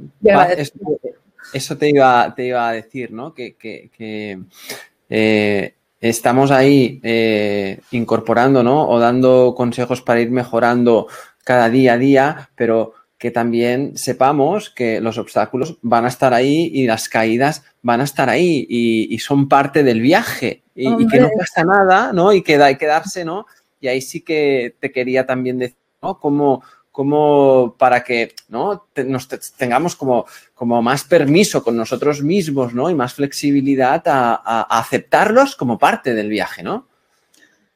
eso, 1.53 1.77
te, 1.77 1.91
iba, 1.91 2.33
te 2.35 2.47
iba 2.47 2.71
a 2.71 2.73
decir, 2.73 3.13
¿no? 3.13 3.35
Que, 3.35 3.55
eh, 5.11 5.75
estamos 6.03 6.51
ahí 6.51 7.01
eh, 7.05 7.81
incorporando, 7.93 8.63
¿no? 8.63 8.89
O 8.89 8.99
dando 8.99 9.55
consejos 9.57 10.03
para 10.03 10.21
ir 10.21 10.31
mejorando 10.31 11.07
cada 11.45 11.71
día 11.71 11.95
a 11.95 11.99
día, 11.99 12.51
pero 12.57 12.93
que 13.17 13.31
también 13.31 13.97
sepamos 13.97 14.69
que 14.69 15.01
los 15.01 15.17
obstáculos 15.17 15.79
van 15.81 16.05
a 16.05 16.09
estar 16.09 16.35
ahí 16.35 16.71
y 16.75 16.89
las 16.89 17.09
caídas 17.09 17.63
van 17.81 18.01
a 18.01 18.05
estar 18.05 18.29
ahí 18.29 18.67
y, 18.69 19.17
son 19.21 19.49
parte 19.49 19.85
del 19.85 20.01
viaje 20.01 20.65
y, 20.75 21.07
que 21.07 21.21
no 21.21 21.31
pasa 21.39 21.63
nada, 21.63 22.13
¿no? 22.13 22.33
Y 22.33 22.43
que 22.43 22.57
hay 22.57 22.77
que 22.77 22.87
darse, 22.87 23.25
¿no? 23.25 23.47
Y 23.81 23.87
ahí 23.87 24.01
sí 24.01 24.23
que 24.23 24.75
te 24.81 24.91
quería 24.91 25.25
también 25.25 25.59
decir, 25.59 25.77
¿no? 26.03 26.19
Como, 26.19 26.65
para 27.79 28.05
que 28.05 28.35
¿no? 28.49 28.87
tengamos 29.57 29.97
como, 29.97 30.27
como 30.55 30.83
más 30.83 31.05
permiso 31.05 31.63
con 31.63 31.77
nosotros 31.77 32.23
mismos 32.23 32.75
¿no? 32.75 32.91
y 32.91 32.95
más 32.95 33.15
flexibilidad 33.15 34.03
a, 34.07 34.63
aceptarlos 34.79 35.57
como 35.57 35.79
parte 35.79 36.15
del 36.15 36.29
viaje, 36.29 36.63
¿no? 36.63 36.87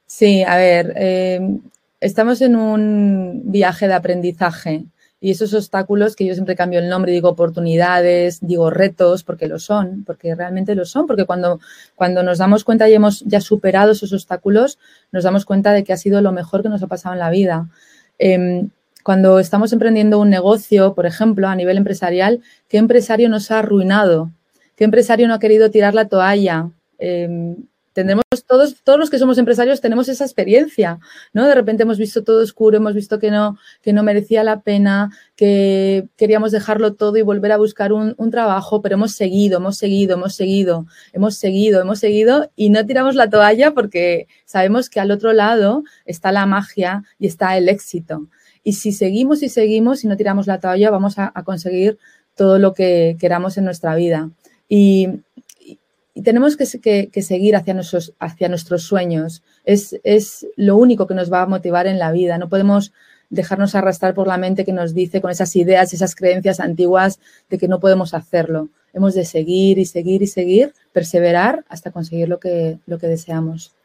Sí, 0.06 0.42
a 0.42 0.56
ver, 0.56 0.92
eh, 0.96 1.40
estamos 2.00 2.40
en 2.42 2.54
un 2.54 3.42
viaje 3.46 3.88
de 3.88 3.94
aprendizaje 3.94 4.84
y 5.18 5.30
esos 5.30 5.54
obstáculos 5.54 6.14
que 6.14 6.26
yo 6.26 6.34
siempre 6.34 6.54
cambio 6.54 6.78
el 6.78 6.88
nombre, 6.88 7.10
digo 7.10 7.30
oportunidades, 7.30 8.38
digo 8.42 8.70
retos, 8.70 9.24
porque 9.24 9.48
lo 9.48 9.58
son, 9.58 10.04
porque 10.04 10.34
realmente 10.34 10.74
lo 10.74 10.84
son, 10.84 11.06
porque 11.06 11.24
cuando, 11.24 11.58
cuando 11.94 12.22
nos 12.22 12.38
damos 12.38 12.64
cuenta 12.64 12.88
y 12.88 12.94
hemos 12.94 13.24
ya 13.24 13.40
superado 13.40 13.92
esos 13.92 14.12
obstáculos, 14.12 14.78
nos 15.10 15.24
damos 15.24 15.44
cuenta 15.46 15.72
de 15.72 15.84
que 15.84 15.92
ha 15.92 15.96
sido 15.96 16.20
lo 16.20 16.32
mejor 16.32 16.62
que 16.62 16.68
nos 16.68 16.82
ha 16.82 16.86
pasado 16.86 17.14
en 17.14 17.18
la 17.18 17.30
vida. 17.30 17.68
Em, 18.18 18.70
cuando 19.06 19.38
estamos 19.38 19.72
emprendiendo 19.72 20.18
un 20.18 20.30
negocio, 20.30 20.92
por 20.94 21.06
ejemplo, 21.06 21.46
a 21.46 21.54
nivel 21.54 21.76
empresarial, 21.76 22.42
¿qué 22.68 22.78
empresario 22.78 23.28
nos 23.28 23.52
ha 23.52 23.60
arruinado? 23.60 24.32
¿Qué 24.74 24.82
empresario 24.82 25.28
no 25.28 25.34
ha 25.34 25.38
querido 25.38 25.70
tirar 25.70 25.94
la 25.94 26.08
toalla? 26.08 26.72
Em, 26.98 27.54
tendremos 27.92 28.24
todos, 28.48 28.74
todos 28.82 28.98
los 28.98 29.08
que 29.08 29.20
somos 29.20 29.38
empresarios 29.38 29.80
tenemos 29.80 30.08
esa 30.08 30.24
experiencia, 30.24 30.98
¿no? 31.32 31.46
De 31.46 31.54
repente 31.54 31.84
hemos 31.84 31.98
visto 31.98 32.24
todo 32.24 32.42
oscuro, 32.42 32.78
hemos 32.78 32.94
visto 32.94 33.20
que 33.20 33.30
no, 33.30 33.56
que 33.80 33.92
no 33.92 34.02
merecía 34.02 34.42
la 34.42 34.62
pena, 34.62 35.12
que 35.36 36.08
queríamos 36.16 36.50
dejarlo 36.50 36.94
todo 36.94 37.16
y 37.16 37.22
volver 37.22 37.52
a 37.52 37.58
buscar 37.58 37.92
un, 37.92 38.16
trabajo, 38.32 38.82
pero 38.82 38.96
hemos 38.96 39.12
seguido, 39.12 39.58
hemos 39.58 39.78
seguido, 39.78 40.16
hemos 40.16 40.34
seguido, 40.34 40.86
hemos 41.12 41.36
seguido, 41.36 41.80
hemos 41.80 42.00
seguido 42.00 42.50
y 42.56 42.70
no 42.70 42.84
tiramos 42.84 43.14
la 43.14 43.30
toalla 43.30 43.70
porque 43.70 44.26
sabemos 44.46 44.90
que 44.90 44.98
al 44.98 45.12
otro 45.12 45.32
lado 45.32 45.84
está 46.06 46.32
la 46.32 46.44
magia 46.44 47.04
y 47.20 47.28
está 47.28 47.56
el 47.56 47.68
éxito. 47.68 48.26
Y 48.66 48.72
si 48.72 48.90
seguimos 48.90 49.44
y 49.44 49.48
seguimos 49.48 50.02
y 50.02 50.08
no 50.08 50.16
tiramos 50.16 50.48
la 50.48 50.58
toalla, 50.58 50.90
vamos 50.90 51.20
a, 51.20 51.30
conseguir 51.44 51.98
todo 52.34 52.58
lo 52.58 52.74
que 52.74 53.16
queramos 53.20 53.56
en 53.58 53.64
nuestra 53.64 53.94
vida. 53.94 54.30
Y 54.68 55.20
tenemos 56.24 56.56
que, 56.56 56.66
seguir 56.66 57.54
hacia 57.54 57.74
nuestros, 57.74 58.14
hacia 58.18 58.48
nuestros 58.48 58.82
sueños. 58.82 59.44
Es, 59.64 59.94
es, 60.02 60.48
lo 60.56 60.76
único 60.76 61.06
que 61.06 61.14
nos 61.14 61.32
va 61.32 61.42
a 61.42 61.46
motivar 61.46 61.86
en 61.86 62.00
la 62.00 62.10
vida. 62.10 62.38
No 62.38 62.48
podemos 62.48 62.92
dejarnos 63.30 63.76
arrastrar 63.76 64.14
por 64.14 64.26
la 64.26 64.36
mente 64.36 64.64
que 64.64 64.72
nos 64.72 64.94
dice 64.94 65.20
con 65.20 65.30
esas 65.30 65.54
ideas, 65.54 65.94
esas 65.94 66.16
creencias 66.16 66.58
antiguas 66.58 67.20
de 67.48 67.58
que 67.58 67.68
no 67.68 67.78
podemos 67.78 68.14
hacerlo. 68.14 68.68
Hemos 68.92 69.14
de 69.14 69.24
seguir 69.24 69.78
y 69.78 69.84
seguir 69.84 70.22
y 70.22 70.26
seguir, 70.26 70.74
perseverar 70.92 71.64
hasta 71.68 71.92
conseguir 71.92 72.28
lo 72.28 72.40
que, 72.40 72.80
lo 72.86 72.98
que 72.98 73.06
deseamos. 73.06 73.75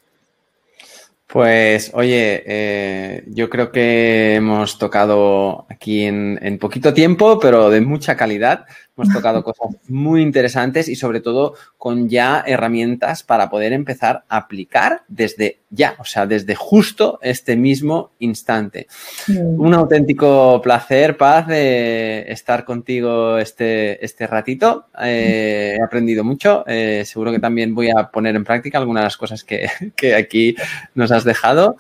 Pues 1.32 1.92
oye, 1.94 2.44
eh, 2.46 3.24
yo 3.28 3.50
creo 3.50 3.72
que 3.72 4.36
hemos 4.36 4.78
tocado 4.78 5.66
aquí 5.70 6.04
en, 6.04 6.38
en, 6.42 6.60
poquito 6.60 6.94
tiempo, 6.94 7.40
pero 7.40 7.70
de 7.70 7.80
mucha 7.80 8.18
calidad. 8.18 8.66
Hemos 9.02 9.14
tocado 9.14 9.44
cosas 9.44 9.76
muy 9.88 10.22
interesantes 10.22 10.88
y 10.88 10.96
sobre 10.96 11.22
todo 11.22 11.56
con 11.78 12.08
ya 12.10 12.44
herramientas 12.46 13.24
para 13.24 13.50
poder 13.50 13.74
empezar 13.74 14.24
a 14.30 14.38
aplicar 14.38 15.04
desde 15.08 15.62
ya, 15.70 15.96
o 16.00 16.06
sea, 16.06 16.28
desde 16.28 16.54
justo 16.54 17.18
este 17.22 17.56
mismo 17.56 18.12
instante. 18.20 18.88
Un 19.28 19.74
auténtico 19.74 20.62
placer, 20.62 21.18
Paz, 21.18 21.48
estar 21.50 22.66
contigo 22.66 23.38
este, 23.38 24.04
este 24.04 24.28
ratito. 24.28 24.88
Eh, 25.02 25.78
he 25.80 25.84
aprendido 25.84 26.24
mucho. 26.24 26.64
Eh, 26.68 27.04
seguro 27.06 27.32
que 27.32 27.40
también 27.40 27.74
voy 27.74 27.90
a 27.90 28.12
poner 28.12 28.36
en 28.36 28.44
práctica 28.44 28.78
algunas 28.78 29.02
de 29.02 29.06
las 29.06 29.18
cosas 29.18 29.44
que, 29.44 29.68
que 29.96 30.14
aquí 30.14 30.56
nos 30.94 31.12
has 31.12 31.24
dejado. 31.24 31.78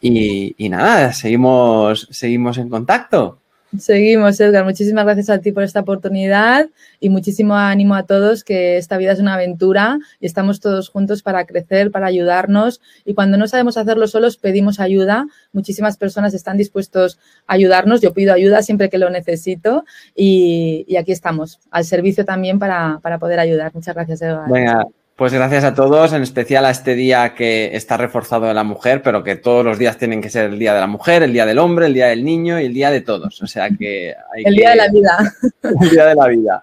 Y, 0.00 0.54
y 0.58 0.68
nada, 0.68 1.14
seguimos, 1.14 2.08
seguimos 2.10 2.58
en 2.58 2.68
contacto. 2.68 3.40
Seguimos, 3.78 4.38
Edgar. 4.40 4.64
Muchísimas 4.64 5.04
gracias 5.04 5.30
a 5.30 5.38
ti 5.38 5.52
por 5.52 5.62
esta 5.62 5.80
oportunidad 5.80 6.68
y 7.00 7.08
muchísimo 7.08 7.54
ánimo 7.54 7.94
a 7.94 8.04
todos 8.04 8.44
que 8.44 8.76
esta 8.76 8.96
vida 8.98 9.12
es 9.12 9.20
una 9.20 9.34
aventura 9.34 9.98
y 10.20 10.26
estamos 10.26 10.60
todos 10.60 10.88
juntos 10.88 11.22
para 11.22 11.44
crecer, 11.46 11.90
para 11.90 12.06
ayudarnos 12.06 12.80
y 13.04 13.14
cuando 13.14 13.36
no 13.36 13.46
sabemos 13.48 13.76
hacerlo 13.76 14.06
solos 14.06 14.36
pedimos 14.36 14.80
ayuda. 14.80 15.26
Muchísimas 15.52 15.96
personas 15.96 16.34
están 16.34 16.56
dispuestos 16.56 17.18
a 17.46 17.54
ayudarnos. 17.54 18.00
Yo 18.00 18.12
pido 18.12 18.32
ayuda 18.32 18.62
siempre 18.62 18.90
que 18.90 18.98
lo 18.98 19.10
necesito 19.10 19.84
y, 20.14 20.86
aquí 20.98 21.12
estamos, 21.12 21.60
al 21.70 21.84
servicio 21.84 22.24
también 22.24 22.58
para, 22.58 23.00
para 23.02 23.18
poder 23.18 23.40
ayudar. 23.40 23.74
Muchas 23.74 23.94
gracias, 23.94 24.22
Edgar. 24.22 24.50
Venga, 24.50 24.86
pues 25.16 25.32
gracias 25.32 25.62
a 25.62 25.74
todos, 25.74 26.12
en 26.12 26.22
especial 26.22 26.64
a 26.64 26.70
este 26.70 26.94
día 26.94 27.34
que 27.34 27.76
está 27.76 27.96
reforzado 27.96 28.46
de 28.46 28.54
la 28.54 28.64
mujer, 28.64 29.00
pero 29.02 29.22
que 29.22 29.36
todos 29.36 29.64
los 29.64 29.78
días 29.78 29.96
tienen 29.96 30.20
que 30.20 30.28
ser 30.28 30.46
el 30.46 30.58
día 30.58 30.74
de 30.74 30.80
la 30.80 30.88
mujer, 30.88 31.22
el 31.22 31.32
día 31.32 31.46
del 31.46 31.58
hombre, 31.58 31.86
el 31.86 31.94
día 31.94 32.06
del 32.08 32.24
niño 32.24 32.60
y 32.60 32.66
el 32.66 32.74
día 32.74 32.90
de 32.90 33.00
todos. 33.00 33.40
O 33.40 33.46
sea 33.46 33.70
que 33.70 34.14
hay 34.34 34.42
El 34.44 34.56
día 34.56 34.70
de 34.70 34.76
la 34.76 34.88
vida. 34.88 35.34
El 35.62 35.90
día 35.90 36.06
de 36.06 36.14
la 36.16 36.26
vida. 36.26 36.62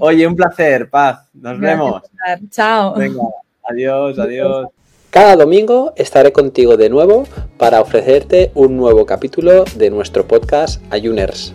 Oye, 0.00 0.26
un 0.26 0.36
placer, 0.36 0.90
Paz. 0.90 1.28
Nos 1.32 1.58
vemos. 1.58 2.02
Chao. 2.50 2.94
Venga, 2.94 3.22
adiós, 3.62 4.18
adiós. 4.18 4.68
Cada 5.10 5.36
domingo 5.36 5.94
estaré 5.96 6.32
contigo 6.32 6.76
de 6.76 6.90
nuevo 6.90 7.26
para 7.56 7.80
ofrecerte 7.80 8.50
un 8.54 8.76
nuevo 8.76 9.06
capítulo 9.06 9.64
de 9.76 9.88
nuestro 9.88 10.26
podcast 10.26 10.82
Ayuners. 10.92 11.54